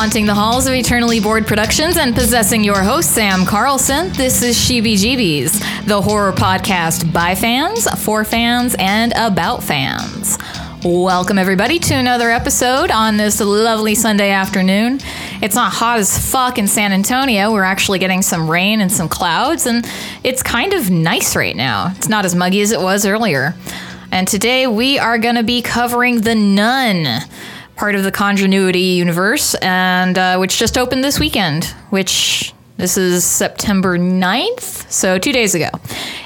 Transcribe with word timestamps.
Haunting 0.00 0.26
the 0.26 0.34
halls 0.34 0.68
of 0.68 0.74
Eternally 0.74 1.18
Bored 1.18 1.44
Productions 1.44 1.96
and 1.96 2.14
possessing 2.14 2.62
your 2.62 2.84
host, 2.84 3.16
Sam 3.16 3.44
Carlson, 3.44 4.12
this 4.12 4.44
is 4.44 4.56
Sheeby 4.56 4.94
Jeebies, 4.94 5.86
the 5.86 6.00
horror 6.00 6.30
podcast 6.32 7.12
by 7.12 7.34
fans, 7.34 7.88
for 8.04 8.24
fans, 8.24 8.76
and 8.78 9.12
about 9.16 9.60
fans. 9.60 10.38
Welcome, 10.84 11.36
everybody, 11.36 11.80
to 11.80 11.94
another 11.94 12.30
episode 12.30 12.92
on 12.92 13.16
this 13.16 13.40
lovely 13.40 13.96
Sunday 13.96 14.30
afternoon. 14.30 15.00
It's 15.42 15.56
not 15.56 15.72
hot 15.72 15.98
as 15.98 16.30
fuck 16.30 16.58
in 16.58 16.68
San 16.68 16.92
Antonio. 16.92 17.52
We're 17.52 17.64
actually 17.64 17.98
getting 17.98 18.22
some 18.22 18.48
rain 18.48 18.80
and 18.80 18.92
some 18.92 19.08
clouds, 19.08 19.66
and 19.66 19.84
it's 20.22 20.44
kind 20.44 20.74
of 20.74 20.92
nice 20.92 21.34
right 21.34 21.56
now. 21.56 21.92
It's 21.96 22.08
not 22.08 22.24
as 22.24 22.36
muggy 22.36 22.60
as 22.60 22.70
it 22.70 22.80
was 22.80 23.04
earlier. 23.04 23.56
And 24.12 24.28
today 24.28 24.68
we 24.68 24.98
are 25.00 25.18
going 25.18 25.34
to 25.34 25.42
be 25.42 25.60
covering 25.60 26.20
The 26.20 26.36
Nun 26.36 27.24
part 27.78 27.94
of 27.94 28.02
the 28.02 28.10
Conjuring 28.10 28.52
universe, 28.52 29.54
and 29.56 30.18
uh, 30.18 30.36
which 30.36 30.58
just 30.58 30.76
opened 30.76 31.04
this 31.04 31.20
weekend, 31.20 31.66
which 31.90 32.52
this 32.76 32.96
is 32.96 33.24
September 33.24 33.98
9th, 33.98 34.90
so 34.90 35.18
two 35.18 35.32
days 35.32 35.54
ago. 35.54 35.68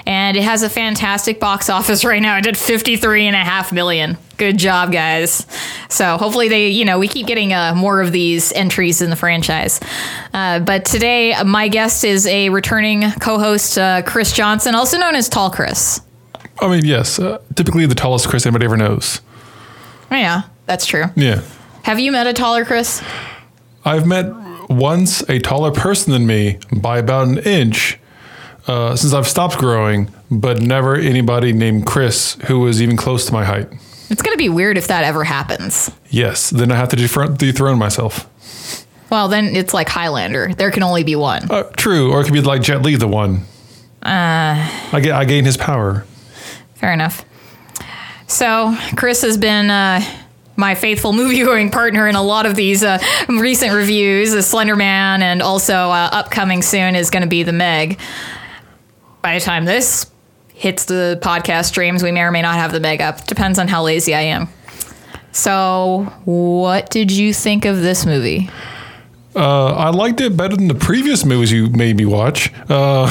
And 0.06 0.37
it 0.37 0.42
has 0.42 0.62
a 0.62 0.69
fantastic 0.69 1.41
box 1.41 1.70
office 1.70 2.05
right 2.06 2.20
now. 2.20 2.38
It 2.38 2.45
did 2.45 2.56
53 2.56 3.27
and 3.27 3.37
a 3.37 3.38
half 3.38 3.73
million. 3.73 4.16
Good 4.38 4.59
job, 4.59 4.92
guys. 4.92 5.47
So 5.88 6.16
hopefully 6.16 6.48
they, 6.48 6.69
you 6.69 6.84
know, 6.84 6.98
we 6.98 7.06
keep 7.06 7.27
getting 7.27 7.53
uh, 7.53 7.75
more 7.75 8.00
of 8.00 8.12
these 8.12 8.53
entries 8.53 9.00
in 9.00 9.11
the 9.11 9.16
franchise. 9.16 9.78
Uh, 10.33 10.59
but 10.61 10.84
today, 10.84 11.34
my 11.44 11.69
guest 11.69 12.03
is 12.03 12.27
a 12.27 12.48
returning 12.48 13.11
co-host, 13.12 13.78
uh, 13.78 14.03
Chris 14.03 14.33
Johnson, 14.33 14.75
also 14.75 14.98
known 14.98 15.14
as 15.14 15.28
Tall 15.28 15.50
Chris. 15.50 16.00
I 16.61 16.69
mean, 16.69 16.84
yes, 16.84 17.19
uh, 17.19 17.42
typically 17.55 17.87
the 17.87 17.94
tallest 17.94 18.28
Chris 18.28 18.47
anybody 18.47 18.64
ever 18.64 18.77
knows. 18.77 19.20
Oh, 20.11 20.16
yeah, 20.16 20.42
that's 20.67 20.87
true. 20.87 21.05
Yeah. 21.17 21.43
Have 21.83 21.99
you 21.99 22.13
met 22.13 22.27
a 22.27 22.33
taller 22.33 22.65
Chris? 22.65 23.03
I've 23.85 24.07
met 24.07 24.33
once 24.69 25.23
a 25.29 25.39
taller 25.39 25.73
person 25.73 26.13
than 26.13 26.27
me 26.27 26.59
by 26.73 26.99
about 26.99 27.29
an 27.29 27.39
inch 27.39 27.99
uh, 28.67 28.95
since 28.95 29.13
I've 29.13 29.27
stopped 29.27 29.59
growing, 29.59 30.09
but 30.31 30.61
never 30.63 30.95
anybody 30.95 31.53
named 31.53 31.87
Chris 31.87 32.35
who 32.47 32.61
was 32.61 32.81
even 32.81 32.97
close 32.97 33.27
to 33.27 33.33
my 33.33 33.45
height. 33.45 33.69
It's 34.09 34.23
going 34.23 34.35
to 34.35 34.39
be 34.39 34.49
weird 34.49 34.77
if 34.79 34.89
that 34.89 35.05
ever 35.05 35.25
happens. 35.25 35.91
Yes, 36.11 36.51
then 36.51 36.71
I 36.71 36.77
have 36.77 36.91
to 36.91 36.97
dethrone, 36.97 37.35
dethrone 37.35 37.79
myself. 37.79 38.29
Well, 39.11 39.29
then 39.29 39.57
it's 39.57 39.75
like 39.75 39.89
Highlander. 39.89 40.55
There 40.55 40.71
can 40.71 40.83
only 40.83 41.03
be 41.03 41.17
one. 41.17 41.51
Uh, 41.51 41.65
true, 41.77 42.13
or 42.13 42.21
it 42.21 42.25
could 42.25 42.33
be 42.33 42.41
like 42.41 42.63
Jet 42.63 42.83
Li, 42.83 42.97
the 42.97 43.09
one. 43.09 43.45
Uh, 44.03 44.69
I, 44.93 45.01
get, 45.03 45.13
I 45.13 45.25
gain 45.25 45.45
his 45.45 45.57
power. 45.57 46.05
Fair 46.75 46.93
enough. 46.93 47.25
So, 48.27 48.77
Chris 48.97 49.23
has 49.23 49.37
been 49.37 49.71
uh, 49.71 50.01
my 50.56 50.75
faithful 50.75 51.12
movie 51.12 51.39
going 51.45 51.70
partner 51.70 52.06
in 52.08 52.14
a 52.14 52.22
lot 52.22 52.47
of 52.47 52.55
these 52.55 52.83
uh, 52.83 52.98
recent 53.28 53.72
reviews. 53.72 54.33
The 54.33 54.42
Slender 54.42 54.77
Man, 54.77 55.22
and 55.22 55.42
also 55.42 55.75
uh, 55.75 56.09
upcoming 56.12 56.62
soon 56.62 56.94
is 56.97 57.11
going 57.11 57.22
to 57.22 57.28
be 57.28 57.42
The 57.42 57.53
Meg. 57.53 57.98
By 59.22 59.34
the 59.39 59.44
time 59.44 59.64
this 59.64 60.11
hits 60.55 60.84
the 60.84 61.19
podcast 61.22 61.67
streams, 61.67 62.03
we 62.03 62.12
may 62.12 62.22
or 62.22 62.31
may 62.31 62.42
not 62.42 62.55
have 62.56 62.72
The 62.72 62.81
Meg 62.81 63.00
up. 63.00 63.27
Depends 63.27 63.59
on 63.59 63.69
how 63.69 63.83
lazy 63.83 64.14
I 64.14 64.22
am. 64.22 64.48
So, 65.33 66.12
what 66.25 66.91
did 66.91 67.11
you 67.11 67.33
think 67.33 67.64
of 67.64 67.81
this 67.81 68.05
movie? 68.05 68.50
Uh, 69.34 69.72
I 69.75 69.91
liked 69.91 70.20
it 70.20 70.36
better 70.36 70.56
than 70.56 70.69
the 70.69 70.75
previous 70.75 71.25
movies 71.25 71.50
you 71.50 71.69
made 71.70 71.97
me 71.97 72.05
watch. 72.05 72.52
Uh, 72.69 73.06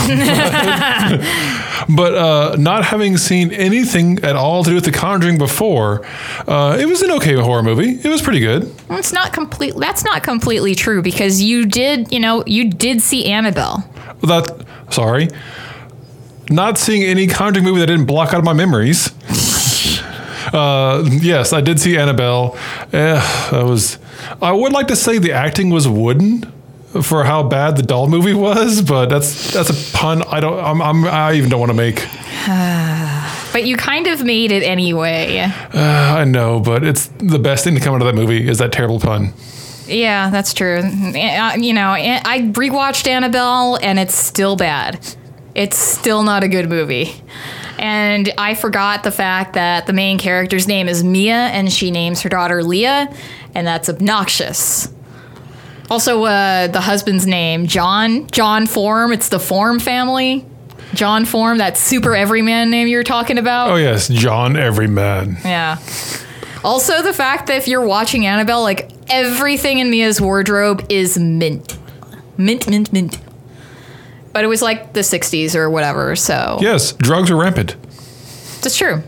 but 1.96 2.14
uh, 2.14 2.56
not 2.60 2.86
having 2.86 3.18
seen 3.18 3.52
anything 3.52 4.24
at 4.24 4.36
all 4.36 4.64
to 4.64 4.70
do 4.70 4.76
with 4.76 4.86
The 4.86 4.92
Conjuring 4.92 5.40
before, 5.40 6.06
uh, 6.48 6.78
it 6.80 6.86
was 6.86 7.02
an 7.02 7.12
okay 7.12 7.34
horror 7.34 7.64
movie. 7.64 8.00
It 8.04 8.10
was 8.10 8.22
pretty 8.22 8.40
good. 8.40 8.72
It's 8.92 9.12
not 9.12 9.34
complete. 9.34 9.74
That's 9.76 10.04
not 10.04 10.22
completely 10.22 10.76
true 10.76 11.02
because 11.02 11.42
you 11.42 11.66
did, 11.66 12.12
you 12.12 12.20
know, 12.20 12.44
you 12.46 12.70
did 12.70 13.02
see 13.02 13.26
Annabelle. 13.26 13.90
That 14.22 14.64
sorry, 14.92 15.30
not 16.52 16.78
seeing 16.78 17.04
any 17.04 17.26
Conjuring 17.26 17.66
movie 17.66 17.80
that 17.80 17.88
didn't 17.88 18.06
block 18.06 18.34
out 18.34 18.40
of 18.40 18.46
my 18.46 18.54
memories. 18.54 19.12
Uh, 20.54 21.08
yes, 21.10 21.54
I 21.54 21.62
did 21.62 21.80
see 21.80 21.98
Annabelle. 21.98 22.58
Eh, 22.92 23.50
that 23.52 23.66
was. 23.66 23.98
I 24.42 24.52
would 24.52 24.74
like 24.74 24.88
to 24.88 24.96
say 24.96 25.18
the 25.18 25.32
acting 25.32 25.70
was 25.70 25.88
wooden 25.88 26.52
for 27.02 27.24
how 27.24 27.44
bad 27.44 27.78
the 27.78 27.84
doll 27.84 28.08
movie 28.08 28.34
was, 28.34 28.82
but 28.82 29.08
that's 29.08 29.54
that's 29.54 29.70
a 29.70 29.98
pun. 29.98 30.24
I 30.24 30.40
don't. 30.40 30.60
I'm. 30.60 30.82
I'm 30.82 31.06
I 31.06 31.34
even 31.34 31.50
don't 31.50 31.60
want 31.60 31.72
to 31.72 31.78
make. 31.78 32.06
but 33.54 33.66
you 33.66 33.78
kind 33.78 34.08
of 34.08 34.24
made 34.24 34.52
it 34.52 34.64
anyway. 34.64 35.40
Uh, 35.74 36.16
I 36.18 36.26
know, 36.26 36.60
but 36.60 36.84
it's 36.84 37.08
the 37.18 37.40
best 37.40 37.64
thing 37.64 37.76
to 37.76 37.82
come 37.82 37.96
out 37.96 38.02
of 38.02 38.08
that 38.08 38.16
movie 38.16 38.48
is 38.48 38.58
that 38.58 38.72
terrible 38.72 39.00
pun. 39.00 39.34
Yeah, 39.88 40.30
that's 40.30 40.54
true. 40.54 40.80
Uh, 40.80 41.56
you 41.58 41.74
know, 41.74 41.92
I 41.92 42.52
rewatched 42.54 43.08
Annabelle, 43.08 43.78
and 43.82 44.00
it's 44.00 44.16
still 44.16 44.56
bad. 44.56 45.16
It's 45.54 45.78
still 45.78 46.24
not 46.24 46.44
a 46.44 46.48
good 46.48 46.70
movie. 46.70 47.22
And 47.82 48.32
I 48.38 48.54
forgot 48.54 49.04
the 49.04 49.12
fact 49.12 49.54
that 49.54 49.88
the 49.88 49.94
main 49.94 50.20
character's 50.20 50.68
name 50.68 50.88
is 50.88 51.04
Mia 51.04 51.34
and 51.34 51.74
she 51.74 51.90
names 51.90 52.22
her 52.22 52.30
daughter 52.30 52.64
Leah, 52.64 53.12
and 53.56 53.66
that's 53.66 53.90
obnoxious. 53.90 54.88
Also, 55.90 56.24
uh, 56.24 56.68
the 56.68 56.80
husband's 56.80 57.26
name, 57.26 57.66
John, 57.66 58.28
John 58.28 58.68
Form, 58.68 59.12
it's 59.12 59.30
the 59.30 59.40
Form 59.40 59.80
family. 59.80 60.46
John 60.94 61.26
Form, 61.26 61.58
that 61.58 61.76
super 61.76 62.16
everyman 62.16 62.70
name 62.70 62.88
you 62.88 62.98
were 62.98 63.04
talking 63.04 63.40
about. 63.40 63.72
Oh, 63.72 63.78
yes, 63.78 64.08
John 64.08 64.56
Everyman. 64.56 65.38
Yeah. 65.44 65.78
Also, 66.64 67.02
the 67.02 67.14
fact 67.14 67.48
that 67.48 67.58
if 67.58 67.68
you're 67.68 67.86
watching 67.86 68.28
Annabelle, 68.28 68.62
like 68.62 68.92
everything 69.10 69.80
in 69.80 69.90
Mia's 69.90 70.22
wardrobe 70.22 70.86
is 70.90 71.18
mint. 71.18 71.80
Mint, 72.38 72.70
mint, 72.70 72.94
mint 72.94 73.18
but 74.34 74.44
it 74.44 74.48
was 74.48 74.62
like 74.62 74.94
the 74.94 75.02
60s 75.02 75.56
or 75.56 75.70
whatever. 75.70 76.16
So 76.16 76.58
yes, 76.62 76.94
drugs 76.94 77.32
are 77.32 77.36
rampant. 77.38 77.76
That's 78.62 78.78
true. 78.78 79.02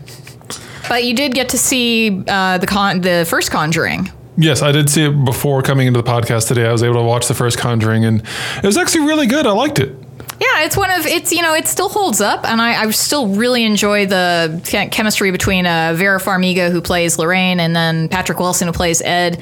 But 0.88 1.04
you 1.04 1.14
did 1.14 1.34
get 1.34 1.48
to 1.50 1.58
see 1.58 2.22
uh, 2.28 2.58
the 2.58 2.66
con- 2.66 3.00
the 3.00 3.26
first 3.28 3.50
Conjuring. 3.50 4.10
Yes, 4.36 4.62
I 4.62 4.72
did 4.72 4.90
see 4.90 5.04
it 5.04 5.24
before 5.24 5.62
coming 5.62 5.86
into 5.86 6.02
the 6.02 6.08
podcast 6.08 6.48
today. 6.48 6.66
I 6.66 6.72
was 6.72 6.82
able 6.82 6.96
to 6.96 7.02
watch 7.02 7.28
the 7.28 7.34
first 7.34 7.56
Conjuring, 7.56 8.04
and 8.04 8.20
it 8.58 8.64
was 8.64 8.76
actually 8.76 9.06
really 9.06 9.26
good. 9.26 9.46
I 9.46 9.52
liked 9.52 9.78
it. 9.78 9.94
Yeah, 10.40 10.64
it's 10.64 10.76
one 10.76 10.90
of 10.90 11.06
it's 11.06 11.32
you 11.32 11.40
know 11.40 11.54
it 11.54 11.68
still 11.68 11.88
holds 11.88 12.20
up, 12.20 12.44
and 12.44 12.60
I, 12.60 12.82
I 12.82 12.90
still 12.90 13.28
really 13.28 13.64
enjoy 13.64 14.06
the 14.06 14.88
chemistry 14.90 15.30
between 15.30 15.66
uh, 15.66 15.94
Vera 15.94 16.20
Farmiga 16.20 16.70
who 16.70 16.80
plays 16.80 17.18
Lorraine 17.18 17.60
and 17.60 17.74
then 17.74 18.08
Patrick 18.08 18.40
Wilson 18.40 18.66
who 18.66 18.72
plays 18.72 19.00
Ed 19.02 19.40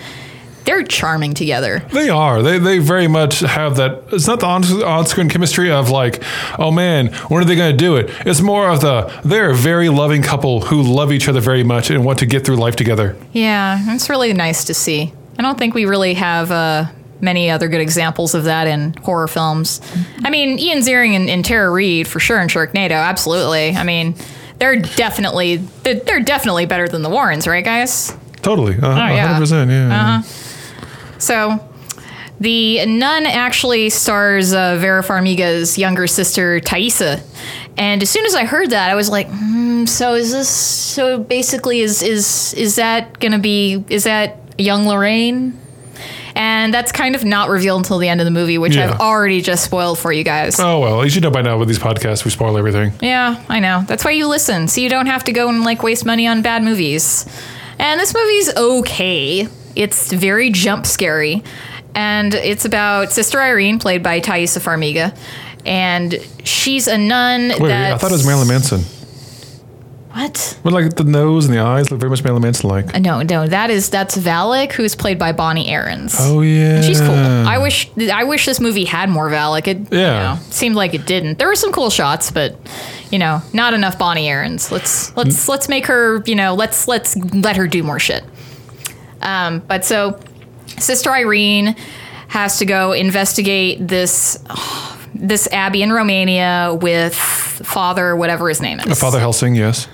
they're 0.64 0.84
charming 0.84 1.34
together. 1.34 1.80
They 1.92 2.08
are. 2.08 2.42
They, 2.42 2.58
they 2.58 2.78
very 2.78 3.08
much 3.08 3.40
have 3.40 3.76
that. 3.76 4.04
It's 4.12 4.26
not 4.26 4.40
the 4.40 4.46
on 4.46 5.06
screen 5.06 5.28
chemistry 5.28 5.70
of 5.70 5.90
like, 5.90 6.22
oh 6.58 6.70
man, 6.70 7.08
when 7.28 7.42
are 7.42 7.44
they 7.44 7.56
going 7.56 7.72
to 7.72 7.76
do 7.76 7.96
it? 7.96 8.10
It's 8.26 8.40
more 8.40 8.68
of 8.68 8.80
the 8.80 9.12
they're 9.24 9.50
a 9.50 9.54
very 9.54 9.88
loving 9.88 10.22
couple 10.22 10.60
who 10.62 10.82
love 10.82 11.12
each 11.12 11.28
other 11.28 11.40
very 11.40 11.64
much 11.64 11.90
and 11.90 12.04
want 12.04 12.18
to 12.20 12.26
get 12.26 12.44
through 12.44 12.56
life 12.56 12.76
together. 12.76 13.16
Yeah, 13.32 13.94
it's 13.94 14.08
really 14.08 14.32
nice 14.32 14.64
to 14.64 14.74
see. 14.74 15.12
I 15.38 15.42
don't 15.42 15.58
think 15.58 15.74
we 15.74 15.86
really 15.86 16.14
have 16.14 16.50
uh, 16.50 16.86
many 17.20 17.50
other 17.50 17.68
good 17.68 17.80
examples 17.80 18.34
of 18.34 18.44
that 18.44 18.66
in 18.66 18.94
horror 19.02 19.28
films. 19.28 19.80
I 20.24 20.30
mean, 20.30 20.58
Ian 20.58 20.78
Ziering 20.78 21.14
and, 21.14 21.30
and 21.30 21.44
Tara 21.44 21.70
Reid 21.70 22.06
for 22.06 22.20
sure 22.20 22.40
in 22.40 22.48
Sharknado, 22.48 22.92
absolutely. 22.92 23.70
I 23.70 23.84
mean, 23.84 24.14
they're 24.58 24.76
definitely 24.76 25.56
they're 25.56 26.20
definitely 26.20 26.66
better 26.66 26.88
than 26.88 27.02
the 27.02 27.10
Warrens, 27.10 27.46
right, 27.46 27.64
guys? 27.64 28.16
Totally, 28.42 28.74
uh, 28.74 28.92
oh, 28.92 29.14
yeah. 29.14 29.38
100%, 29.38 29.68
yeah. 29.68 30.18
Uh-huh. 30.18 30.41
So 31.22 31.64
the 32.40 32.84
nun 32.84 33.26
actually 33.26 33.90
stars 33.90 34.52
uh, 34.52 34.76
Vera 34.76 35.02
Farmiga's 35.02 35.78
younger 35.78 36.08
sister, 36.08 36.58
Taissa. 36.58 37.22
And 37.78 38.02
as 38.02 38.10
soon 38.10 38.26
as 38.26 38.34
I 38.34 38.44
heard 38.44 38.70
that, 38.70 38.90
I 38.90 38.96
was 38.96 39.08
like, 39.08 39.28
hmm, 39.28 39.84
so 39.84 40.14
is 40.14 40.32
this, 40.32 40.48
so 40.48 41.18
basically 41.18 41.80
is, 41.80 42.02
is, 42.02 42.52
is 42.54 42.74
that 42.76 43.20
going 43.20 43.32
to 43.32 43.38
be, 43.38 43.84
is 43.88 44.04
that 44.04 44.38
young 44.58 44.86
Lorraine? 44.86 45.58
And 46.34 46.74
that's 46.74 46.90
kind 46.90 47.14
of 47.14 47.24
not 47.24 47.50
revealed 47.50 47.80
until 47.80 47.98
the 47.98 48.08
end 48.08 48.20
of 48.20 48.24
the 48.24 48.30
movie, 48.32 48.58
which 48.58 48.74
yeah. 48.74 48.90
I've 48.90 49.00
already 49.00 49.42
just 49.42 49.64
spoiled 49.64 49.98
for 49.98 50.12
you 50.12 50.24
guys. 50.24 50.58
Oh, 50.58 50.80
well, 50.80 51.04
you 51.04 51.10
should 51.10 51.22
know 51.22 51.30
by 51.30 51.42
now 51.42 51.56
with 51.58 51.68
these 51.68 51.78
podcasts, 51.78 52.24
we 52.24 52.32
spoil 52.32 52.56
everything. 52.58 52.92
Yeah, 53.00 53.44
I 53.48 53.60
know. 53.60 53.84
That's 53.86 54.04
why 54.04 54.12
you 54.12 54.26
listen, 54.26 54.66
so 54.66 54.80
you 54.80 54.88
don't 54.88 55.06
have 55.06 55.24
to 55.24 55.32
go 55.32 55.48
and 55.48 55.62
like 55.62 55.82
waste 55.82 56.04
money 56.04 56.26
on 56.26 56.42
bad 56.42 56.64
movies. 56.64 57.26
And 57.78 58.00
this 58.00 58.14
movie's 58.14 58.56
okay. 58.56 59.46
It's 59.74 60.12
very 60.12 60.50
jump 60.50 60.86
scary. 60.86 61.42
And 61.94 62.34
it's 62.34 62.64
about 62.64 63.12
Sister 63.12 63.40
Irene, 63.40 63.78
played 63.78 64.02
by 64.02 64.20
Taissa 64.20 64.60
Farmiga. 64.60 65.16
And 65.66 66.14
she's 66.44 66.88
a 66.88 66.98
nun. 66.98 67.48
Wait, 67.50 67.60
wait 67.62 67.72
I 67.72 67.98
thought 67.98 68.10
it 68.10 68.14
was 68.14 68.26
Marilyn 68.26 68.48
Manson. 68.48 68.82
What? 70.12 70.58
With 70.62 70.74
like 70.74 70.94
the 70.96 71.04
nose 71.04 71.46
and 71.46 71.54
the 71.54 71.60
eyes 71.60 71.90
look 71.90 71.98
very 71.98 72.10
much 72.10 72.22
Marilyn 72.22 72.42
Manson 72.42 72.68
like. 72.68 72.94
Uh, 72.94 72.98
no, 72.98 73.22
no, 73.22 73.46
that 73.46 73.70
is 73.70 73.88
that's 73.88 74.16
Valak, 74.16 74.72
who's 74.72 74.94
played 74.94 75.18
by 75.18 75.32
Bonnie 75.32 75.70
Aarons. 75.70 76.16
Oh 76.18 76.42
yeah, 76.42 76.76
and 76.76 76.84
she's 76.84 77.00
cool. 77.00 77.14
I 77.14 77.56
wish 77.56 77.90
I 78.12 78.24
wish 78.24 78.44
this 78.44 78.60
movie 78.60 78.84
had 78.84 79.08
more 79.08 79.30
Valak. 79.30 79.66
It 79.68 79.90
yeah, 79.90 80.34
you 80.34 80.40
know, 80.40 80.50
seemed 80.50 80.76
like 80.76 80.92
it 80.92 81.06
didn't. 81.06 81.38
There 81.38 81.48
were 81.48 81.54
some 81.54 81.72
cool 81.72 81.88
shots, 81.88 82.30
but 82.30 82.58
you 83.10 83.18
know, 83.18 83.40
not 83.54 83.72
enough 83.72 83.98
Bonnie 83.98 84.28
Aarons. 84.28 84.70
Let's 84.70 85.16
let's 85.16 85.48
let's 85.48 85.68
make 85.70 85.86
her. 85.86 86.22
You 86.26 86.34
know, 86.34 86.54
let's 86.54 86.86
let's 86.86 87.16
let 87.16 87.56
her 87.56 87.66
do 87.66 87.82
more 87.82 87.98
shit. 87.98 88.22
Um, 89.22 89.60
but 89.60 89.84
so 89.84 90.20
Sister 90.78 91.10
Irene 91.10 91.76
has 92.28 92.58
to 92.58 92.64
go 92.64 92.92
investigate 92.92 93.86
this 93.86 94.38
this 95.14 95.46
abbey 95.52 95.82
in 95.82 95.92
Romania 95.92 96.76
with 96.80 97.14
Father 97.14 98.16
whatever 98.16 98.48
his 98.48 98.60
name 98.60 98.80
is. 98.80 98.98
Father 98.98 99.20
Helsing, 99.20 99.54
yes. 99.54 99.86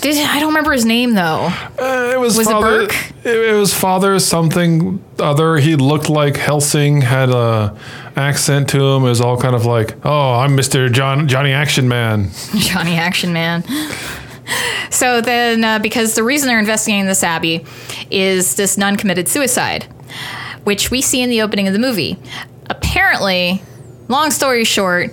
Did, 0.00 0.18
I 0.26 0.38
don't 0.38 0.48
remember 0.48 0.72
his 0.72 0.84
name 0.84 1.14
though. 1.14 1.50
Uh, 1.78 2.12
it 2.14 2.20
was, 2.20 2.36
Was 2.36 2.46
it 2.46 2.50
father. 2.50 2.86
Burke? 2.86 2.94
It, 3.24 3.36
it 3.36 3.54
was 3.58 3.72
father 3.72 4.18
something 4.18 5.02
other. 5.18 5.56
He 5.56 5.76
looked 5.76 6.10
like 6.10 6.36
Helsing, 6.36 7.00
had 7.00 7.30
a 7.30 7.74
accent 8.16 8.68
to 8.70 8.82
him. 8.84 9.04
It 9.04 9.08
was 9.08 9.20
all 9.22 9.40
kind 9.40 9.54
of 9.54 9.64
like, 9.64 9.96
oh, 10.04 10.34
I'm 10.34 10.56
Mister 10.56 10.88
John 10.90 11.26
Johnny 11.26 11.52
Action 11.52 11.88
Man. 11.88 12.30
Johnny 12.58 12.96
Action 12.96 13.32
Man. 13.32 13.64
So 14.90 15.20
then, 15.20 15.64
uh, 15.64 15.80
because 15.80 16.14
the 16.14 16.22
reason 16.22 16.46
they're 16.46 16.58
investigating 16.58 17.06
this 17.06 17.24
abbey 17.24 17.64
is 18.12 18.54
this 18.54 18.78
nun 18.78 18.96
committed 18.96 19.26
suicide, 19.26 19.84
which 20.62 20.90
we 20.92 21.02
see 21.02 21.20
in 21.20 21.30
the 21.30 21.42
opening 21.42 21.66
of 21.66 21.72
the 21.72 21.80
movie. 21.80 22.16
Apparently, 22.70 23.60
long 24.06 24.30
story 24.30 24.62
short, 24.62 25.12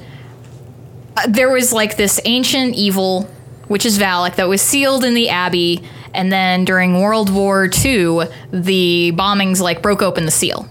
uh, 1.17 1.25
there 1.27 1.49
was 1.49 1.73
like 1.73 1.97
this 1.97 2.19
ancient 2.25 2.75
evil, 2.75 3.23
which 3.69 3.85
is 3.85 3.97
Valak, 3.97 4.35
that 4.35 4.47
was 4.47 4.61
sealed 4.61 5.03
in 5.03 5.15
the 5.15 5.29
abbey, 5.29 5.81
and 6.13 6.31
then 6.31 6.63
during 6.63 7.01
World 7.01 7.33
War 7.33 7.65
II, 7.65 8.27
the 8.51 9.13
bombings 9.15 9.61
like 9.61 9.81
broke 9.81 10.03
open 10.03 10.25
the 10.25 10.31
seal. 10.31 10.67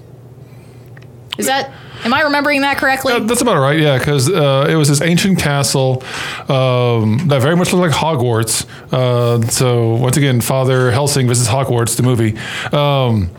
Is 1.37 1.47
that? 1.47 1.73
Am 2.05 2.15
I 2.15 2.23
remembering 2.23 2.63
that 2.63 2.79
correctly? 2.79 3.13
Uh, 3.13 3.21
that's 3.21 3.43
about 3.43 3.59
right, 3.61 3.79
yeah, 3.79 3.99
because 3.99 4.29
uh, 4.29 4.67
it 4.69 4.75
was 4.75 4.89
this 4.89 5.01
ancient 5.01 5.39
castle 5.39 6.03
um, 6.49 7.19
that 7.29 7.41
very 7.43 7.57
much 7.57 7.73
looked 7.73 7.93
like 7.93 7.97
Hogwarts. 7.97 8.67
Uh, 8.93 9.47
so 9.49 9.95
once 9.95 10.17
again, 10.17 10.41
Father 10.41 10.91
Helsing 10.91 11.29
visits 11.29 11.49
Hogwarts, 11.49 11.97
the 11.97 12.03
movie. 12.03 12.37
Um, 12.73 13.31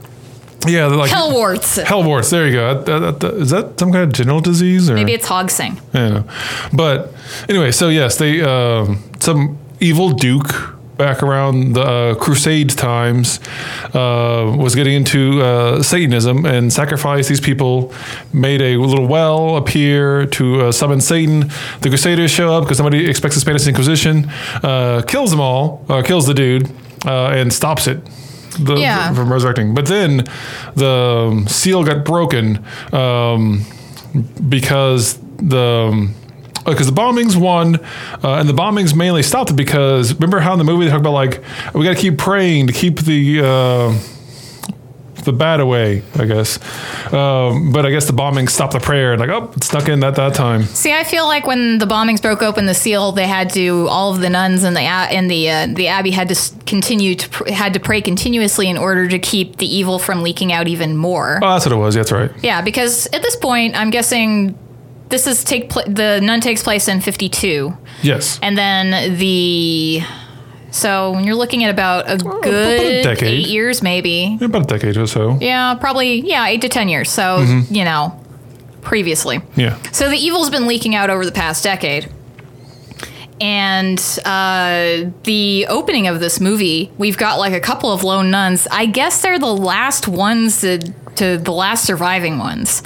yeah, 0.68 0.90
they're 0.90 0.98
like 0.98 1.12
Hellwarts. 1.12 1.84
Hellwarts. 1.84 2.30
There 2.30 2.46
you 2.46 2.54
go. 2.54 2.80
Is 3.38 3.50
that 3.50 3.80
some 3.80 3.92
kind 3.92 4.04
of 4.04 4.14
genital 4.14 4.42
disease? 4.42 4.90
Or? 4.90 4.94
Maybe 4.94 5.14
it's 5.14 5.26
Hogsing. 5.26 5.80
I 5.94 5.98
don't 5.98 6.14
know. 6.14 6.34
But 6.72 7.14
anyway, 7.50 7.72
so 7.72 7.90
yes, 7.90 8.18
they 8.18 8.42
um, 8.42 9.02
some 9.20 9.58
evil 9.80 10.12
duke 10.12 10.76
back 11.02 11.24
around 11.24 11.74
the 11.74 11.82
uh, 11.82 12.16
Crusade 12.16 12.70
times 12.70 13.40
uh, 13.96 14.56
was 14.56 14.76
getting 14.76 14.94
into 14.94 15.42
uh, 15.42 15.82
Satanism 15.82 16.46
and 16.46 16.72
sacrificed 16.72 17.28
these 17.28 17.42
people. 17.42 17.92
Made 18.34 18.62
a 18.62 18.78
little 18.78 19.08
well 19.08 19.58
appear 19.58 20.28
to 20.28 20.44
uh, 20.68 20.72
summon 20.72 21.02
Satan. 21.02 21.50
The 21.82 21.90
Crusaders 21.90 22.30
show 22.30 22.54
up 22.54 22.64
because 22.64 22.78
somebody 22.78 23.10
expects 23.10 23.36
the 23.36 23.42
Spanish 23.42 23.66
Inquisition, 23.68 24.30
uh, 24.64 25.02
kills 25.08 25.32
them 25.32 25.40
all, 25.40 25.84
uh, 25.90 26.04
kills 26.04 26.28
the 26.28 26.36
dude, 26.36 26.70
uh, 27.06 27.30
and 27.40 27.52
stops 27.52 27.88
it. 27.88 28.00
The, 28.60 28.76
Yeah. 28.76 29.14
from 29.14 29.32
resurrecting, 29.32 29.74
but 29.74 29.86
then 29.86 30.26
the 30.76 31.28
um, 31.32 31.48
seal 31.48 31.84
got 31.86 32.04
broken 32.04 32.60
um, 32.92 33.66
because 34.50 35.18
the 35.38 36.10
because 36.66 36.88
the 36.88 36.94
bombings 36.94 37.36
won, 37.36 37.76
uh, 38.24 38.36
and 38.40 38.48
the 38.48 38.54
bombings 38.54 38.96
mainly 38.96 39.24
stopped 39.24 39.56
because 39.56 40.14
remember 40.14 40.40
how 40.40 40.54
in 40.54 40.58
the 40.60 40.64
movie 40.66 40.86
they 40.86 40.92
talk 40.92 41.00
about 41.00 41.14
like 41.14 41.42
we 41.74 41.84
got 41.84 41.96
to 41.96 42.02
keep 42.02 42.18
praying 42.18 42.68
to 42.68 42.74
keep 42.74 43.00
the 43.00 43.42
uh, 43.44 44.00
the 45.24 45.32
bad 45.34 45.60
away, 45.60 46.02
I 46.16 46.26
guess. 46.26 46.58
Um, 47.14 47.72
but 47.72 47.86
I 47.86 47.92
guess 47.92 48.06
the 48.08 48.14
bombing 48.14 48.48
stopped 48.48 48.74
the 48.74 48.80
prayer 48.80 49.14
and 49.14 49.20
like 49.20 49.30
oh, 49.30 49.52
it 49.56 49.64
snuck 49.64 49.88
in 49.88 50.04
at 50.04 50.16
that 50.16 50.34
time. 50.34 50.64
See, 50.64 50.92
I 50.94 51.04
feel 51.04 51.26
like 51.28 51.46
when 51.46 51.78
the 51.78 51.86
bombings 51.86 52.22
broke 52.22 52.42
open 52.42 52.66
the 52.66 52.74
seal, 52.74 53.12
they 53.12 53.28
had 53.28 53.52
to 53.52 53.88
all 53.90 54.12
of 54.14 54.22
the 54.22 54.30
nuns 54.32 54.64
in 54.64 54.74
the 54.74 54.82
a- 54.82 55.14
in 55.14 55.28
the 55.28 55.50
uh, 55.50 55.68
the 55.68 55.88
abbey 55.90 56.10
had 56.12 56.30
to 56.30 56.52
continue 56.66 57.14
to 57.16 57.30
pr- 57.30 57.52
had 57.52 57.74
to 57.76 57.80
pray 57.80 58.02
continuously 58.02 58.68
in 58.68 58.78
order 58.78 59.08
to 59.08 59.20
keep 59.20 59.58
the 59.58 59.68
evil 59.68 60.00
from 60.00 60.24
leaking 60.24 60.52
out 60.52 60.68
even 60.68 60.98
more. 60.98 61.40
Oh, 61.44 61.54
that's 61.54 61.66
what 61.66 61.74
it 61.74 61.78
was. 61.78 61.94
That's 61.96 62.12
right. 62.12 62.32
Yeah, 62.42 62.62
because 62.62 63.06
at 63.14 63.22
this 63.22 63.36
point, 63.36 63.76
I'm 63.76 63.92
guessing 63.92 64.58
this 65.12 65.28
is 65.28 65.44
take 65.44 65.70
pl- 65.70 65.84
the 65.88 66.20
nun 66.22 66.42
takes 66.42 66.64
place 66.64 66.88
in 66.88 67.02
52, 67.02 67.78
Yes. 68.02 68.40
and 68.42 68.58
then 68.58 69.18
the 69.18 70.02
so 70.72 71.12
when 71.12 71.26
you're 71.26 71.36
looking 71.36 71.64
at 71.66 71.70
about 71.70 72.10
a 72.10 72.18
good 72.18 73.04
decade. 73.04 73.24
eight 73.42 73.48
years, 73.48 73.82
maybe. 73.84 74.38
About 74.42 74.64
a 74.64 74.66
decade 74.80 74.98
or 74.98 75.06
so. 75.06 75.38
Yeah, 75.42 75.76
probably 75.76 76.22
yeah, 76.22 76.48
eight 76.48 76.62
to 76.62 76.70
ten 76.70 76.88
years. 76.90 77.10
So 77.12 77.22
Mm-hmm. 77.40 77.74
you 77.76 77.84
know, 77.84 78.18
previously. 78.82 79.42
Yeah. 79.56 79.78
So 79.92 80.10
the 80.10 80.16
evil's 80.18 80.50
been 80.50 80.66
leaking 80.68 80.96
out 80.96 81.10
over 81.10 81.26
the 81.26 81.32
past 81.34 81.64
decade. 81.64 82.10
And 83.40 84.00
uh, 84.24 85.10
the 85.24 85.66
opening 85.68 86.08
of 86.08 86.20
this 86.20 86.40
movie, 86.40 86.92
we've 86.98 87.18
got 87.18 87.40
like 87.40 87.54
a 87.54 87.60
couple 87.60 87.92
of 87.92 88.04
lone 88.04 88.30
nuns. 88.30 88.68
I 88.72 88.86
guess 88.86 89.22
they're 89.22 89.40
the 89.40 89.48
last 89.54 90.08
ones 90.08 90.62
to, 90.62 90.78
to 91.16 91.38
the 91.38 91.52
last 91.52 91.84
surviving 91.86 92.38
ones. 92.38 92.84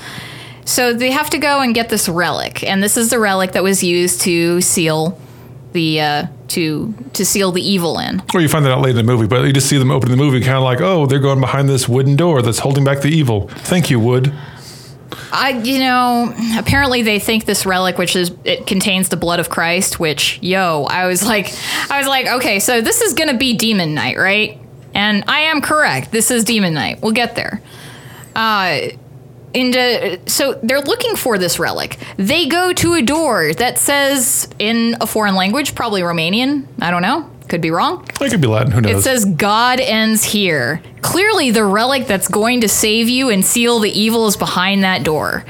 So 0.65 0.93
they 0.93 1.11
have 1.11 1.29
to 1.29 1.37
go 1.37 1.61
and 1.61 1.73
get 1.75 1.89
this 1.89 2.09
relic, 2.09 2.63
and 2.63 2.81
this 2.81 2.97
is 2.97 3.11
the 3.11 3.19
relic 3.19 3.51
that 3.51 3.63
was 3.63 3.83
used 3.83 4.21
to 4.21 4.61
seal 4.61 5.19
the 5.73 6.01
uh, 6.01 6.27
to 6.49 6.93
to 7.13 7.23
seal 7.23 7.51
the 7.51 7.61
evil 7.61 7.99
in. 7.99 8.23
Or 8.33 8.41
you 8.41 8.49
find 8.49 8.65
that 8.65 8.71
out 8.71 8.81
late 8.81 8.91
in 8.91 8.95
the 8.97 9.03
movie, 9.03 9.27
but 9.27 9.45
you 9.45 9.53
just 9.53 9.69
see 9.69 9.77
them 9.77 9.91
opening 9.91 10.17
the 10.17 10.23
movie, 10.23 10.39
kind 10.41 10.57
of 10.57 10.63
like, 10.63 10.81
oh, 10.81 11.05
they're 11.05 11.19
going 11.19 11.39
behind 11.39 11.69
this 11.69 11.87
wooden 11.87 12.15
door 12.15 12.41
that's 12.41 12.59
holding 12.59 12.83
back 12.83 13.01
the 13.01 13.09
evil. 13.09 13.47
Thank 13.47 13.91
you, 13.91 13.99
wood. 13.99 14.33
I, 15.31 15.49
you 15.49 15.79
know, 15.79 16.33
apparently 16.57 17.03
they 17.03 17.19
think 17.19 17.45
this 17.45 17.65
relic, 17.65 17.97
which 17.97 18.15
is 18.15 18.31
it 18.43 18.65
contains 18.65 19.09
the 19.09 19.17
blood 19.17 19.39
of 19.39 19.49
Christ. 19.49 19.99
Which, 19.99 20.39
yo, 20.41 20.85
I 20.89 21.05
was 21.05 21.23
like, 21.23 21.53
I 21.91 21.99
was 21.99 22.07
like, 22.07 22.25
okay, 22.25 22.59
so 22.59 22.81
this 22.81 23.01
is 23.01 23.13
gonna 23.13 23.37
be 23.37 23.55
Demon 23.55 23.93
Knight, 23.93 24.17
right? 24.17 24.59
And 24.95 25.23
I 25.27 25.41
am 25.41 25.61
correct. 25.61 26.11
This 26.11 26.31
is 26.31 26.43
Demon 26.43 26.73
Knight. 26.73 27.01
We'll 27.01 27.11
get 27.11 27.35
there. 27.35 27.61
Uh, 28.35 28.79
into 29.55 30.19
so 30.27 30.59
they're 30.61 30.81
looking 30.81 31.15
for 31.15 31.37
this 31.37 31.57
relic. 31.59 31.97
They 32.17 32.47
go 32.47 32.73
to 32.73 32.93
a 32.93 33.01
door 33.01 33.53
that 33.53 33.77
says 33.77 34.47
in 34.59 34.97
a 35.01 35.07
foreign 35.07 35.35
language, 35.35 35.73
probably 35.73 36.01
Romanian. 36.01 36.67
I 36.81 36.91
don't 36.91 37.01
know. 37.01 37.29
Could 37.47 37.61
be 37.61 37.71
wrong. 37.71 38.07
It 38.21 38.31
could 38.31 38.41
be 38.41 38.47
Latin. 38.47 38.71
Who 38.71 38.81
knows? 38.81 38.95
It 38.97 39.01
says 39.03 39.25
God 39.25 39.79
ends 39.79 40.23
here. 40.23 40.81
Clearly, 41.01 41.51
the 41.51 41.63
relic 41.63 42.07
that's 42.07 42.27
going 42.27 42.61
to 42.61 42.67
save 42.67 43.07
you 43.07 43.29
and 43.29 43.45
seal 43.45 43.79
the 43.79 43.91
evil 43.91 44.27
is 44.27 44.35
behind 44.35 44.83
that 44.83 45.03
door. 45.03 45.45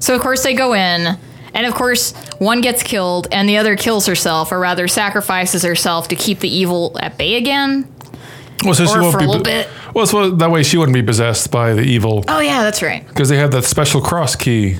So, 0.00 0.14
of 0.14 0.20
course, 0.20 0.42
they 0.42 0.52
go 0.52 0.74
in, 0.74 1.18
and 1.54 1.66
of 1.66 1.74
course, 1.74 2.12
one 2.38 2.60
gets 2.60 2.82
killed, 2.82 3.26
and 3.32 3.48
the 3.48 3.56
other 3.56 3.74
kills 3.74 4.06
herself, 4.06 4.52
or 4.52 4.58
rather, 4.58 4.86
sacrifices 4.86 5.62
herself 5.62 6.08
to 6.08 6.16
keep 6.16 6.40
the 6.40 6.54
evil 6.54 6.96
at 7.00 7.16
bay 7.16 7.36
again. 7.36 7.89
Well, 8.64 8.74
so 8.74 8.86
she 8.86 8.92
or 8.96 9.00
won't 9.02 9.12
for 9.12 9.18
a 9.18 9.22
be, 9.22 9.26
little 9.26 9.42
bit. 9.42 9.68
Well, 9.94 10.06
so 10.06 10.30
that 10.30 10.50
way 10.50 10.62
she 10.62 10.76
wouldn't 10.76 10.94
be 10.94 11.02
possessed 11.02 11.50
by 11.50 11.74
the 11.74 11.82
evil 11.82 12.24
Oh, 12.28 12.40
yeah, 12.40 12.62
that's 12.62 12.82
right. 12.82 13.06
because 13.08 13.28
they 13.28 13.36
have 13.38 13.50
that 13.52 13.64
special 13.64 14.00
cross 14.00 14.36
key. 14.36 14.78